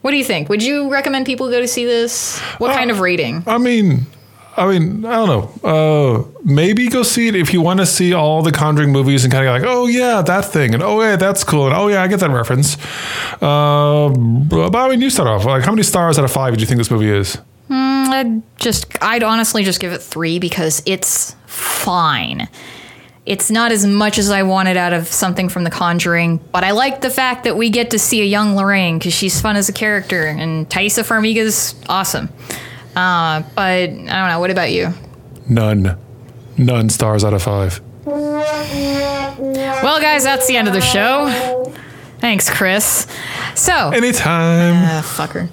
what 0.00 0.10
do 0.10 0.16
you 0.16 0.24
think? 0.24 0.48
Would 0.48 0.62
you 0.62 0.90
recommend 0.90 1.26
people 1.26 1.50
go 1.50 1.60
to 1.60 1.68
see 1.68 1.84
this? 1.84 2.38
What 2.58 2.74
kind 2.74 2.90
of 2.90 3.00
rating? 3.00 3.44
I 3.46 3.58
mean, 3.58 4.06
I 4.54 4.66
mean, 4.78 5.04
I 5.04 5.16
don't 5.16 5.28
know. 5.62 5.68
Uh, 5.68 6.24
maybe 6.44 6.88
go 6.88 7.02
see 7.02 7.28
it 7.28 7.34
if 7.34 7.54
you 7.54 7.62
want 7.62 7.80
to 7.80 7.86
see 7.86 8.12
all 8.12 8.42
the 8.42 8.52
Conjuring 8.52 8.92
movies 8.92 9.24
and 9.24 9.32
kind 9.32 9.46
of 9.46 9.52
like, 9.54 9.62
oh 9.64 9.86
yeah, 9.86 10.20
that 10.20 10.44
thing, 10.44 10.74
and 10.74 10.82
oh 10.82 11.00
yeah, 11.00 11.16
that's 11.16 11.42
cool, 11.42 11.66
and 11.66 11.74
oh 11.74 11.88
yeah, 11.88 12.02
I 12.02 12.08
get 12.08 12.20
that 12.20 12.30
reference. 12.30 12.76
Uh, 13.40 14.10
but 14.10 14.74
I 14.74 14.88
mean, 14.90 15.00
you 15.00 15.08
start 15.08 15.28
off. 15.28 15.44
Like, 15.46 15.64
how 15.64 15.72
many 15.72 15.82
stars 15.82 16.18
out 16.18 16.24
of 16.24 16.32
five 16.32 16.54
do 16.54 16.60
you 16.60 16.66
think 16.66 16.78
this 16.78 16.90
movie 16.90 17.08
is? 17.08 17.38
I'd 17.70 18.42
just, 18.58 19.02
I'd 19.02 19.22
honestly 19.22 19.64
just 19.64 19.80
give 19.80 19.92
it 19.92 20.02
three 20.02 20.38
because 20.38 20.82
it's 20.84 21.34
fine. 21.46 22.48
It's 23.24 23.50
not 23.50 23.72
as 23.72 23.86
much 23.86 24.18
as 24.18 24.30
I 24.30 24.42
wanted 24.42 24.76
out 24.76 24.92
of 24.92 25.06
something 25.06 25.48
from 25.48 25.64
The 25.64 25.70
Conjuring, 25.70 26.38
but 26.50 26.64
I 26.64 26.72
like 26.72 27.00
the 27.00 27.10
fact 27.10 27.44
that 27.44 27.56
we 27.56 27.70
get 27.70 27.90
to 27.92 27.98
see 27.98 28.20
a 28.20 28.24
young 28.24 28.56
Lorraine 28.56 28.98
because 28.98 29.14
she's 29.14 29.40
fun 29.40 29.56
as 29.56 29.68
a 29.68 29.72
character, 29.72 30.26
and 30.26 30.68
Taissa 30.68 31.04
Farmiga's 31.04 31.74
awesome. 31.88 32.28
Uh, 32.94 33.42
but 33.54 33.62
I 33.62 33.86
don't 33.86 34.06
know. 34.28 34.40
What 34.40 34.50
about 34.50 34.70
you? 34.70 34.92
None. 35.48 35.96
None 36.58 36.88
stars 36.90 37.24
out 37.24 37.32
of 37.34 37.42
five. 37.42 37.80
Well, 38.04 40.00
guys, 40.00 40.24
that's 40.24 40.46
the 40.46 40.56
end 40.56 40.68
of 40.68 40.74
the 40.74 40.80
show. 40.80 41.72
Thanks, 42.18 42.48
Chris. 42.50 43.06
So, 43.54 43.90
Anytime. 43.90 44.74
Ah, 44.76 45.02
fucker. 45.04 45.48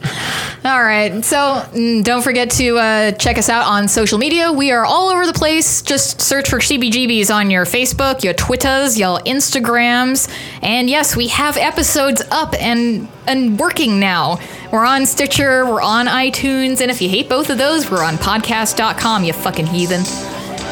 All 0.66 0.84
right. 0.84 1.24
So 1.24 1.38
mm, 1.38 2.04
don't 2.04 2.22
forget 2.22 2.50
to 2.52 2.78
uh, 2.78 3.12
check 3.14 3.38
us 3.38 3.48
out 3.48 3.66
on 3.66 3.88
social 3.88 4.18
media. 4.18 4.52
We 4.52 4.72
are 4.72 4.84
all 4.84 5.08
over 5.08 5.26
the 5.26 5.34
place. 5.34 5.82
Just 5.82 6.20
search 6.20 6.50
for 6.50 6.60
CBGBs 6.60 7.34
on 7.34 7.50
your 7.50 7.64
Facebook, 7.64 8.24
your 8.24 8.34
Twitters, 8.34 9.00
your 9.00 9.20
Instagrams. 9.20 10.30
And 10.62 10.90
yes, 10.90 11.16
we 11.16 11.30
have 11.30 11.56
episodes 11.56 12.22
up 12.30 12.54
and, 12.60 13.08
and 13.26 13.58
working 13.58 14.02
now. 14.02 14.38
We're 14.72 14.86
on 14.86 15.06
Stitcher, 15.06 15.66
we're 15.66 15.82
on 15.82 16.08
iTunes, 16.08 16.82
and 16.82 16.92
if 16.92 17.02
you 17.02 17.10
hate 17.10 17.28
both 17.28 17.50
of 17.50 17.58
those, 17.58 17.90
we're 17.90 18.04
on 18.04 18.16
podcast.com, 18.16 19.24
you 19.24 19.34
fucking 19.34 19.66
heathen. 19.66 20.04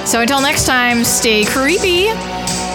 So 0.05 0.21
until 0.21 0.41
next 0.41 0.67
time, 0.67 1.03
stay 1.03 1.45
creepy. 1.45 2.66